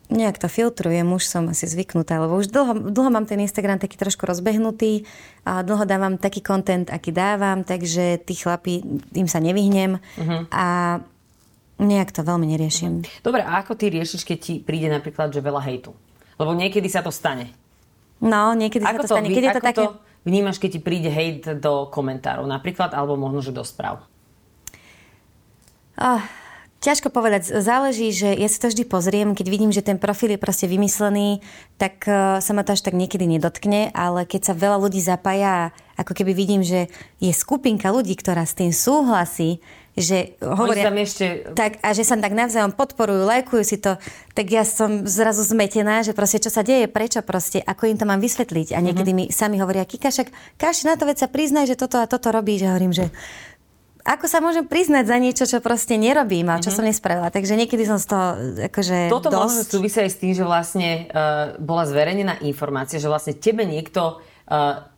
Nejak 0.09 0.40
to 0.40 0.48
filtrujem, 0.48 1.05
už 1.12 1.29
som 1.29 1.53
asi 1.53 1.68
zvyknutá, 1.68 2.16
lebo 2.16 2.40
už 2.40 2.48
dlho, 2.48 2.90
dlho 2.90 3.11
mám 3.12 3.29
ten 3.29 3.44
Instagram 3.44 3.77
taký 3.77 4.01
trošku 4.01 4.24
rozbehnutý 4.24 5.05
a 5.44 5.61
dlho 5.61 5.85
dávam 5.85 6.16
taký 6.16 6.40
kontent, 6.40 6.88
aký 6.88 7.12
dávam, 7.12 7.61
takže 7.61 8.16
tí 8.24 8.33
chlapi, 8.33 8.81
im 9.12 9.29
sa 9.29 9.37
nevyhnem 9.37 10.01
uh-huh. 10.01 10.48
a 10.48 10.66
nejak 11.79 12.11
to 12.11 12.27
veľmi 12.27 12.47
neriešim. 12.51 13.07
Dobre, 13.23 13.43
a 13.43 13.62
ako 13.62 13.79
ty 13.79 13.91
riešiš, 13.91 14.27
keď 14.27 14.38
ti 14.38 14.55
príde 14.59 14.91
napríklad, 14.91 15.31
že 15.31 15.38
veľa 15.38 15.62
hejtu? 15.62 15.95
Lebo 16.38 16.55
niekedy 16.55 16.87
sa 16.91 17.03
to 17.03 17.11
stane. 17.11 17.55
No, 18.19 18.55
niekedy 18.55 18.83
Ako 18.83 19.07
sa 19.07 19.14
to 19.14 19.14
stane. 19.14 19.31
vy- 19.31 19.35
Keď 19.38 19.45
je 19.45 19.51
to 19.55 19.62
ako 19.62 19.69
také... 19.71 19.85
to 19.87 19.93
vnímaš, 20.27 20.59
keď 20.59 20.71
ti 20.75 20.81
príde 20.83 21.11
hejt 21.11 21.62
do 21.62 21.87
komentárov 21.88 22.45
napríklad, 22.45 22.91
alebo 22.93 23.14
možno, 23.14 23.41
že 23.41 23.55
do 23.55 23.62
správ? 23.62 24.03
Oh, 25.99 26.23
ťažko 26.79 27.11
povedať. 27.11 27.51
Záleží, 27.59 28.14
že 28.14 28.35
ja 28.35 28.47
si 28.47 28.59
to 28.59 28.71
vždy 28.71 28.87
pozriem, 28.87 29.35
keď 29.35 29.47
vidím, 29.51 29.71
že 29.75 29.83
ten 29.83 29.99
profil 29.99 30.35
je 30.35 30.43
proste 30.43 30.71
vymyslený, 30.71 31.43
tak 31.75 32.07
uh, 32.07 32.38
sa 32.38 32.53
ma 32.55 32.62
to 32.62 32.75
až 32.75 32.87
tak 32.87 32.95
niekedy 32.95 33.27
nedotkne, 33.27 33.91
ale 33.95 34.27
keď 34.27 34.51
sa 34.51 34.55
veľa 34.55 34.79
ľudí 34.79 35.03
zapája, 35.03 35.75
ako 35.99 36.14
keby 36.14 36.33
vidím, 36.35 36.62
že 36.62 36.87
je 37.19 37.35
skupinka 37.35 37.91
ľudí, 37.91 38.14
ktorá 38.14 38.47
s 38.47 38.55
tým 38.55 38.71
súhlasí, 38.71 39.59
že 40.00 40.18
hovoria... 40.40 40.88
ešte... 40.90 41.54
Tak, 41.54 41.82
a 41.84 41.88
že 41.92 42.02
sa 42.06 42.18
tak 42.18 42.34
navzájom 42.34 42.74
podporujú, 42.74 43.26
lajkujú 43.26 43.62
si 43.66 43.76
to, 43.78 43.98
tak 44.32 44.46
ja 44.48 44.62
som 44.66 45.04
zrazu 45.04 45.44
zmetená, 45.44 46.02
že 46.06 46.14
proste 46.16 46.42
čo 46.42 46.50
sa 46.50 46.66
deje, 46.66 46.87
prečo 46.87 47.22
proste, 47.22 47.62
ako 47.62 47.90
im 47.90 47.98
to 47.98 48.06
mám 48.06 48.22
vysvetliť. 48.22 48.74
A 48.74 48.82
niekedy 48.82 49.11
uh-huh. 49.14 49.28
mi 49.28 49.34
sami 49.34 49.58
hovoria, 49.58 49.87
Kika, 49.87 50.11
však 50.11 50.58
Kaši, 50.58 50.88
na 50.88 50.94
to 50.94 51.06
veď 51.06 51.26
sa 51.26 51.28
priznaj, 51.28 51.70
že 51.70 51.76
toto 51.76 51.98
a 51.98 52.06
toto 52.06 52.30
robíš. 52.30 52.66
A 52.66 52.74
hovorím, 52.74 52.94
že 52.94 53.11
ako 54.08 54.24
sa 54.24 54.40
môžem 54.40 54.64
priznať 54.64 55.04
za 55.04 55.16
niečo, 55.20 55.44
čo 55.44 55.61
proste 55.61 56.00
nerobím 56.00 56.48
a 56.48 56.56
čo 56.56 56.72
mm-hmm. 56.72 56.76
som 56.80 56.84
nespravila. 56.88 57.28
Takže 57.28 57.61
niekedy 57.61 57.84
som 57.84 58.00
z 58.00 58.06
toho 58.08 58.26
akože 58.72 59.12
Toto 59.12 59.28
dosť... 59.28 59.44
možno 59.44 59.62
súvisia 59.68 60.08
aj 60.08 60.12
s 60.16 60.18
tým, 60.18 60.32
že 60.32 60.44
vlastne 60.48 60.88
uh, 61.12 61.61
bola 61.61 61.84
zverejnená 61.84 62.40
informácia, 62.48 62.96
že 62.96 63.12
vlastne 63.12 63.37
tebe 63.37 63.68
niekto 63.68 64.16
uh, 64.48 64.88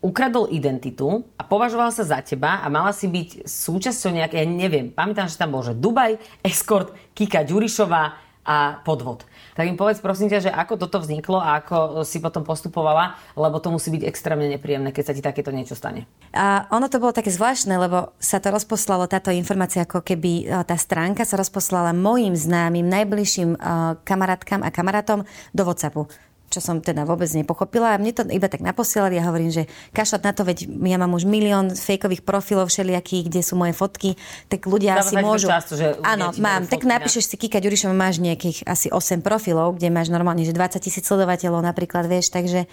ukradol 0.00 0.48
identitu 0.48 1.28
a 1.36 1.44
považoval 1.44 1.92
sa 1.92 2.04
za 2.04 2.18
teba 2.24 2.64
a 2.64 2.66
mala 2.72 2.90
si 2.96 3.04
byť 3.04 3.44
súčasťou 3.44 4.16
nejaké, 4.16 4.40
ja 4.40 4.46
neviem, 4.48 4.88
pamätám, 4.88 5.28
že 5.28 5.36
tam 5.36 5.52
bol, 5.52 5.60
že 5.60 5.76
Dubaj, 5.76 6.16
Escort, 6.40 6.96
Kika 7.12 7.44
Ďurišová 7.44 8.30
a 8.40 8.80
podvod. 8.80 9.28
Tak 9.52 9.68
im 9.68 9.76
povedz 9.76 10.00
prosím 10.00 10.32
ťa, 10.32 10.48
že 10.48 10.50
ako 10.50 10.80
toto 10.80 10.96
vzniklo 11.04 11.36
a 11.36 11.60
ako 11.60 12.08
si 12.08 12.24
potom 12.24 12.40
postupovala, 12.40 13.20
lebo 13.36 13.60
to 13.60 13.68
musí 13.68 13.92
byť 13.92 14.02
extrémne 14.08 14.48
nepríjemné, 14.48 14.96
keď 14.96 15.04
sa 15.04 15.14
ti 15.14 15.20
takéto 15.20 15.52
niečo 15.52 15.76
stane. 15.76 16.08
A 16.32 16.64
ono 16.72 16.88
to 16.88 16.96
bolo 16.96 17.12
také 17.12 17.28
zvláštne, 17.28 17.76
lebo 17.76 18.16
sa 18.16 18.40
to 18.40 18.48
rozposlalo, 18.48 19.04
táto 19.04 19.28
informácia, 19.28 19.84
ako 19.84 20.00
keby 20.00 20.48
e, 20.48 20.64
tá 20.64 20.74
stránka 20.80 21.28
sa 21.28 21.36
rozposlala 21.36 21.92
mojim 21.92 22.32
známym, 22.32 22.88
najbližším 22.88 23.60
uh, 23.60 24.00
kamarátkam 24.08 24.64
a 24.64 24.72
kamarátom 24.72 25.28
do 25.52 25.62
WhatsAppu 25.68 26.08
čo 26.50 26.58
som 26.58 26.82
teda 26.82 27.06
vôbec 27.06 27.30
nepochopila. 27.30 27.94
A 27.94 28.00
mne 28.02 28.10
to 28.10 28.22
iba 28.26 28.50
tak 28.50 28.60
naposielali 28.60 29.16
a 29.16 29.24
hovorím, 29.30 29.54
že 29.54 29.70
kašľať 29.94 30.22
na 30.26 30.32
to, 30.34 30.42
veď 30.42 30.58
ja 30.66 30.98
mám 30.98 31.14
už 31.14 31.24
milión 31.24 31.70
fejkových 31.72 32.26
profilov 32.26 32.66
všelijakých, 32.68 33.30
kde 33.30 33.40
sú 33.46 33.54
moje 33.54 33.72
fotky, 33.72 34.18
tak 34.50 34.66
ľudia 34.66 34.98
Dáva 34.98 35.06
si 35.06 35.16
môžu... 35.22 35.46
Často, 35.46 35.78
že 35.78 35.94
Áno, 36.02 36.34
mám. 36.42 36.66
Tak 36.66 36.82
napíšeš 36.82 37.30
si 37.30 37.36
Kika 37.38 37.62
Ďurišova, 37.62 37.94
máš 37.94 38.18
nejakých 38.18 38.66
asi 38.66 38.90
8 38.90 39.22
profilov, 39.22 39.78
kde 39.78 39.94
máš 39.94 40.10
normálne, 40.10 40.42
že 40.42 40.50
20 40.50 40.82
tisíc 40.82 41.06
sledovateľov 41.06 41.62
napríklad, 41.62 42.10
vieš, 42.10 42.34
takže 42.34 42.66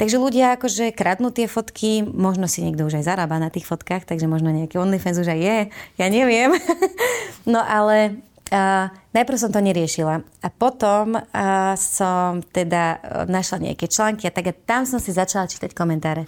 Takže 0.00 0.16
ľudia 0.16 0.56
akože 0.56 0.96
kradnú 0.96 1.28
tie 1.28 1.44
fotky, 1.44 2.00
možno 2.00 2.48
si 2.48 2.64
niekto 2.64 2.88
už 2.88 3.04
aj 3.04 3.04
zarába 3.04 3.36
na 3.36 3.52
tých 3.52 3.68
fotkách, 3.68 4.08
takže 4.08 4.24
možno 4.24 4.48
nejaký 4.48 4.80
OnlyFans 4.80 5.20
už 5.20 5.28
aj 5.28 5.40
je, 5.44 5.58
ja 6.00 6.06
neviem. 6.08 6.56
no 7.52 7.60
ale 7.60 8.16
Uh, 8.50 8.90
najprv 9.14 9.38
som 9.38 9.54
to 9.54 9.62
neriešila 9.62 10.26
a 10.26 10.48
potom 10.50 11.14
uh, 11.14 11.22
som 11.78 12.42
teda 12.42 12.98
našla 13.30 13.70
nejaké 13.70 13.86
články 13.86 14.26
a 14.26 14.34
tak 14.34 14.50
a 14.50 14.58
tam 14.66 14.82
som 14.82 14.98
si 14.98 15.14
začala 15.14 15.46
čítať 15.46 15.70
komentáre. 15.70 16.26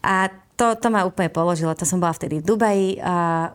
A 0.00 0.32
to, 0.56 0.80
to 0.80 0.88
ma 0.88 1.04
úplne 1.04 1.28
položilo. 1.28 1.76
To 1.76 1.84
som 1.84 2.00
bola 2.00 2.16
vtedy 2.16 2.40
v 2.40 2.48
Dubaji 2.48 2.88
a 3.04 3.52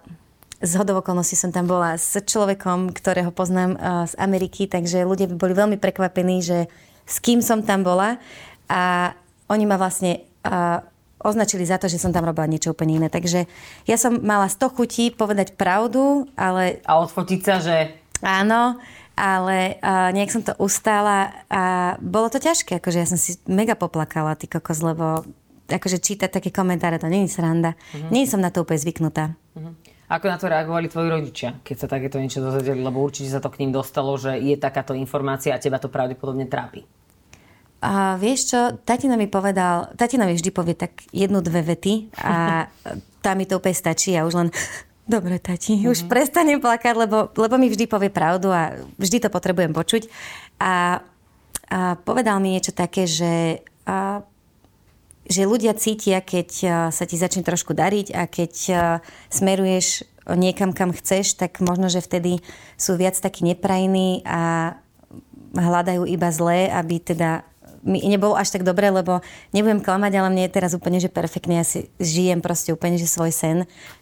z 0.62 0.72
hodov 0.78 1.02
okolností 1.02 1.34
som 1.34 1.50
tam 1.50 1.66
bola 1.66 1.98
s 1.98 2.16
človekom, 2.16 2.94
ktorého 2.94 3.34
poznám 3.34 3.82
uh, 3.82 4.06
z 4.06 4.14
Ameriky, 4.22 4.70
takže 4.70 5.02
ľudia 5.02 5.26
boli 5.34 5.58
veľmi 5.58 5.82
prekvapení, 5.82 6.46
že 6.46 6.70
s 7.10 7.18
kým 7.18 7.42
som 7.42 7.66
tam 7.66 7.82
bola 7.82 8.22
a 8.70 9.12
oni 9.50 9.66
ma 9.66 9.82
vlastne 9.82 10.22
uh, 10.46 10.86
označili 11.24 11.64
za 11.64 11.80
to, 11.80 11.88
že 11.90 11.98
som 11.98 12.12
tam 12.12 12.28
robila 12.28 12.46
niečo 12.46 12.76
úplne 12.76 13.02
iné. 13.02 13.08
Takže 13.10 13.50
ja 13.88 13.98
som 13.98 14.20
mala 14.20 14.52
100 14.52 14.76
chutí 14.76 15.10
povedať 15.10 15.56
pravdu, 15.58 16.28
ale... 16.38 16.84
A 16.86 17.00
odfotiť 17.02 17.42
sa, 17.42 17.56
že... 17.64 17.96
Áno, 18.24 18.80
ale 19.14 19.78
uh, 19.84 20.10
nejak 20.16 20.32
som 20.32 20.44
to 20.44 20.54
ustála 20.58 21.34
a 21.52 21.96
bolo 22.02 22.32
to 22.32 22.42
ťažké, 22.42 22.80
akože 22.82 22.98
ja 22.98 23.08
som 23.10 23.20
si 23.20 23.38
mega 23.46 23.76
poplakala, 23.78 24.40
ty 24.40 24.48
kokos, 24.48 24.82
lebo 24.82 25.28
akože 25.70 26.02
čítať 26.02 26.30
také 26.30 26.50
komentáre, 26.50 26.98
to 26.98 27.08
není 27.08 27.30
sranda. 27.30 27.76
Uh-huh. 27.94 28.10
Nie 28.10 28.26
som 28.26 28.42
na 28.42 28.50
to 28.50 28.66
úplne 28.66 28.82
zvyknutá. 28.82 29.36
Uh-huh. 29.56 29.74
Ako 30.12 30.30
na 30.30 30.38
to 30.38 30.52
reagovali 30.52 30.92
tvoji 30.92 31.10
rodičia, 31.10 31.50
keď 31.64 31.76
sa 31.80 31.88
takéto 31.90 32.22
niečo 32.22 32.44
dozvedeli? 32.44 32.84
Lebo 32.84 33.02
určite 33.02 33.34
sa 33.34 33.42
to 33.42 33.50
k 33.50 33.66
ním 33.66 33.74
dostalo, 33.74 34.14
že 34.20 34.36
je 34.38 34.54
takáto 34.60 34.94
informácia 34.94 35.56
a 35.56 35.62
teba 35.62 35.80
to 35.80 35.90
pravdepodobne 35.90 36.46
trápi. 36.46 36.86
A 37.84 38.16
vieš 38.16 38.56
čo, 38.56 38.60
tatino 38.88 39.20
mi 39.20 39.28
povedal, 39.28 39.92
tatino 40.00 40.24
mi 40.24 40.40
vždy 40.40 40.50
povie 40.56 40.72
tak 40.72 41.04
jednu, 41.12 41.44
dve 41.44 41.60
vety 41.76 42.16
a 42.16 42.66
tá 43.26 43.36
mi 43.36 43.44
to 43.44 43.60
úplne 43.60 43.76
stačí 43.76 44.16
a 44.16 44.24
už 44.24 44.34
len 44.40 44.50
Dobre, 45.04 45.36
tati, 45.36 45.76
mm-hmm. 45.76 45.92
už 45.92 46.08
prestanem 46.08 46.64
plakať, 46.64 46.96
lebo, 46.96 47.28
lebo 47.36 47.60
mi 47.60 47.68
vždy 47.68 47.92
povie 47.92 48.08
pravdu 48.08 48.56
a 48.56 48.72
vždy 48.96 49.28
to 49.28 49.28
potrebujem 49.28 49.76
počuť. 49.76 50.08
A, 50.64 51.04
a 51.68 52.00
povedal 52.08 52.40
mi 52.40 52.56
niečo 52.56 52.72
také, 52.72 53.04
že, 53.04 53.68
a, 53.84 54.24
že 55.28 55.44
ľudia 55.44 55.76
cítia, 55.76 56.24
keď 56.24 56.50
sa 56.88 57.04
ti 57.04 57.20
začne 57.20 57.44
trošku 57.44 57.76
dariť 57.76 58.16
a 58.16 58.32
keď 58.32 58.52
smeruješ 59.28 60.08
niekam, 60.32 60.72
kam 60.72 60.96
chceš, 60.96 61.36
tak 61.36 61.60
možno, 61.60 61.92
že 61.92 62.00
vtedy 62.00 62.40
sú 62.80 62.96
viac 62.96 63.20
takí 63.20 63.44
neprajní 63.44 64.24
a 64.24 64.76
hľadajú 65.54 66.08
iba 66.08 66.32
zlé, 66.32 66.72
aby 66.72 67.04
teda 67.04 67.44
mi 67.84 68.00
nebolo 68.08 68.34
až 68.40 68.56
tak 68.56 68.64
dobre, 68.64 68.88
lebo 68.90 69.20
nebudem 69.52 69.84
klamať, 69.84 70.12
ale 70.16 70.30
mne 70.32 70.44
je 70.48 70.56
teraz 70.56 70.72
úplne, 70.72 71.04
že 71.04 71.12
perfektne. 71.12 71.60
Ja 71.60 71.66
si 71.68 71.92
žijem 72.00 72.40
proste 72.40 72.72
úplne, 72.72 72.96
že 72.96 73.06
svoj 73.08 73.36
sen, 73.36 73.58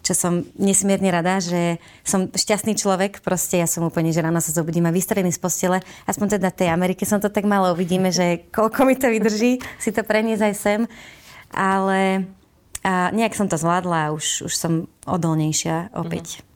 čo 0.05 0.13
som 0.13 0.45
nesmierne 0.55 1.09
rada, 1.09 1.41
že 1.41 1.81
som 2.05 2.29
šťastný 2.29 2.77
človek, 2.77 3.25
proste 3.25 3.57
ja 3.57 3.65
som 3.65 3.83
úplne, 3.83 4.13
že 4.13 4.21
ráno 4.21 4.39
sa 4.39 4.53
zobudím 4.53 4.85
a 4.87 4.95
vystrený 4.95 5.33
z 5.33 5.41
postele. 5.41 5.81
Aspoň 6.05 6.37
teda 6.37 6.53
tej 6.53 6.69
Amerike 6.69 7.03
som 7.03 7.17
to 7.17 7.33
tak 7.33 7.43
malo, 7.43 7.73
uvidíme, 7.73 8.13
že 8.13 8.47
koľko 8.53 8.85
mi 8.85 8.95
to 8.95 9.09
vydrží 9.09 9.59
si 9.81 9.89
to 9.89 10.05
preniesť 10.05 10.43
aj 10.45 10.55
sem. 10.55 10.81
Ale 11.51 12.31
a 12.81 13.13
nejak 13.13 13.37
som 13.37 13.45
to 13.45 13.61
zvládla 13.61 14.09
a 14.09 14.13
už, 14.13 14.49
už 14.49 14.53
som 14.57 14.89
odolnejšia 15.05 15.93
opäť. 15.93 16.41
Mm-hmm. 16.41 16.49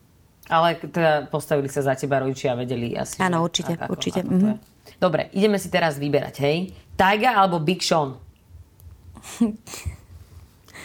Ale 0.46 0.68
teda 0.78 1.12
postavili 1.30 1.70
sa 1.70 1.82
za 1.82 1.94
teba 1.98 2.22
rodičia 2.22 2.54
a 2.54 2.58
vedeli 2.58 2.94
asi. 2.98 3.18
Áno, 3.22 3.42
určite, 3.42 3.78
ako, 3.78 3.90
určite. 3.94 4.20
Ako 4.22 4.30
mm-hmm. 4.30 4.56
Dobre, 4.98 5.30
ideme 5.34 5.58
si 5.58 5.70
teraz 5.70 5.98
vyberať, 5.98 6.34
hej? 6.42 6.70
Taiga 6.96 7.36
alebo 7.36 7.60
Big 7.60 7.84
Sean? 7.84 8.16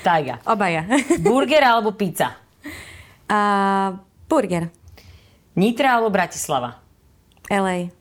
Taiga. 0.05 0.43
Obaja. 0.43 0.83
burger 1.25 1.63
alebo 1.63 1.95
pizza? 1.95 2.35
Uh, 3.31 3.95
burger. 4.27 4.67
Nitra 5.55 5.99
alebo 5.99 6.11
Bratislava? 6.11 6.79
LA. 7.47 7.91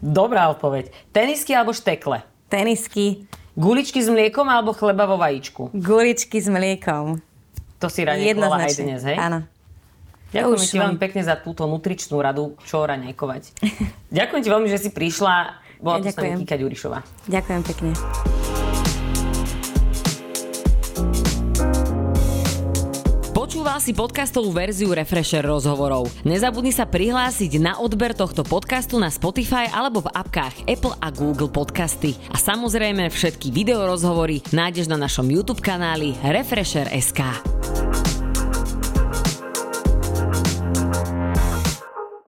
Dobrá 0.00 0.52
odpoveď. 0.52 0.92
Tenisky 1.12 1.56
alebo 1.56 1.72
štekle? 1.72 2.24
Tenisky. 2.52 3.24
Guličky 3.56 4.04
s 4.04 4.12
mliekom 4.12 4.44
alebo 4.44 4.76
chleba 4.76 5.08
vo 5.08 5.16
vajíčku? 5.16 5.72
Guličky 5.72 6.36
s 6.40 6.48
mliekom. 6.52 7.24
To 7.80 7.88
si 7.88 8.04
raňajkovala 8.04 8.68
aj 8.68 8.74
dnes, 8.76 9.00
hej? 9.04 9.16
Áno. 9.16 9.48
Ďakujem 10.32 10.64
ti 10.68 10.76
veľmi 10.76 10.98
pekne 11.00 11.22
za 11.24 11.40
túto 11.40 11.64
nutričnú 11.64 12.20
radu, 12.20 12.58
čo 12.68 12.84
raňajkovať. 12.84 13.56
Ďakujem 14.12 14.42
ti 14.44 14.48
veľmi, 14.52 14.68
že 14.68 14.78
si 14.82 14.90
prišla. 14.92 15.64
Bola 15.86 16.02
ja 16.02 16.10
tu 16.10 16.18
s 16.18 16.18
nami 16.18 16.42
Kika 16.42 16.58
Ďurišová. 16.58 16.98
Ďakujem 17.30 17.62
pekne. 17.62 17.90
Počúval 23.30 23.78
si 23.78 23.94
podcastovú 23.94 24.50
verziu 24.50 24.90
Refresher 24.90 25.46
rozhovorov. 25.46 26.10
Nezabudni 26.26 26.74
sa 26.74 26.90
prihlásiť 26.90 27.62
na 27.62 27.78
odber 27.78 28.18
tohto 28.18 28.42
podcastu 28.42 28.98
na 28.98 29.06
Spotify 29.06 29.70
alebo 29.70 30.02
v 30.02 30.10
apkách 30.10 30.66
Apple 30.66 30.98
a 30.98 31.14
Google 31.14 31.52
Podcasty. 31.54 32.18
A 32.34 32.40
samozrejme 32.40 33.06
všetky 33.06 33.54
videorozhovory 33.54 34.42
nájdeš 34.50 34.90
na 34.90 34.98
našom 34.98 35.30
YouTube 35.30 35.62
kanáli 35.62 36.18
Refresher.sk. 36.26 37.22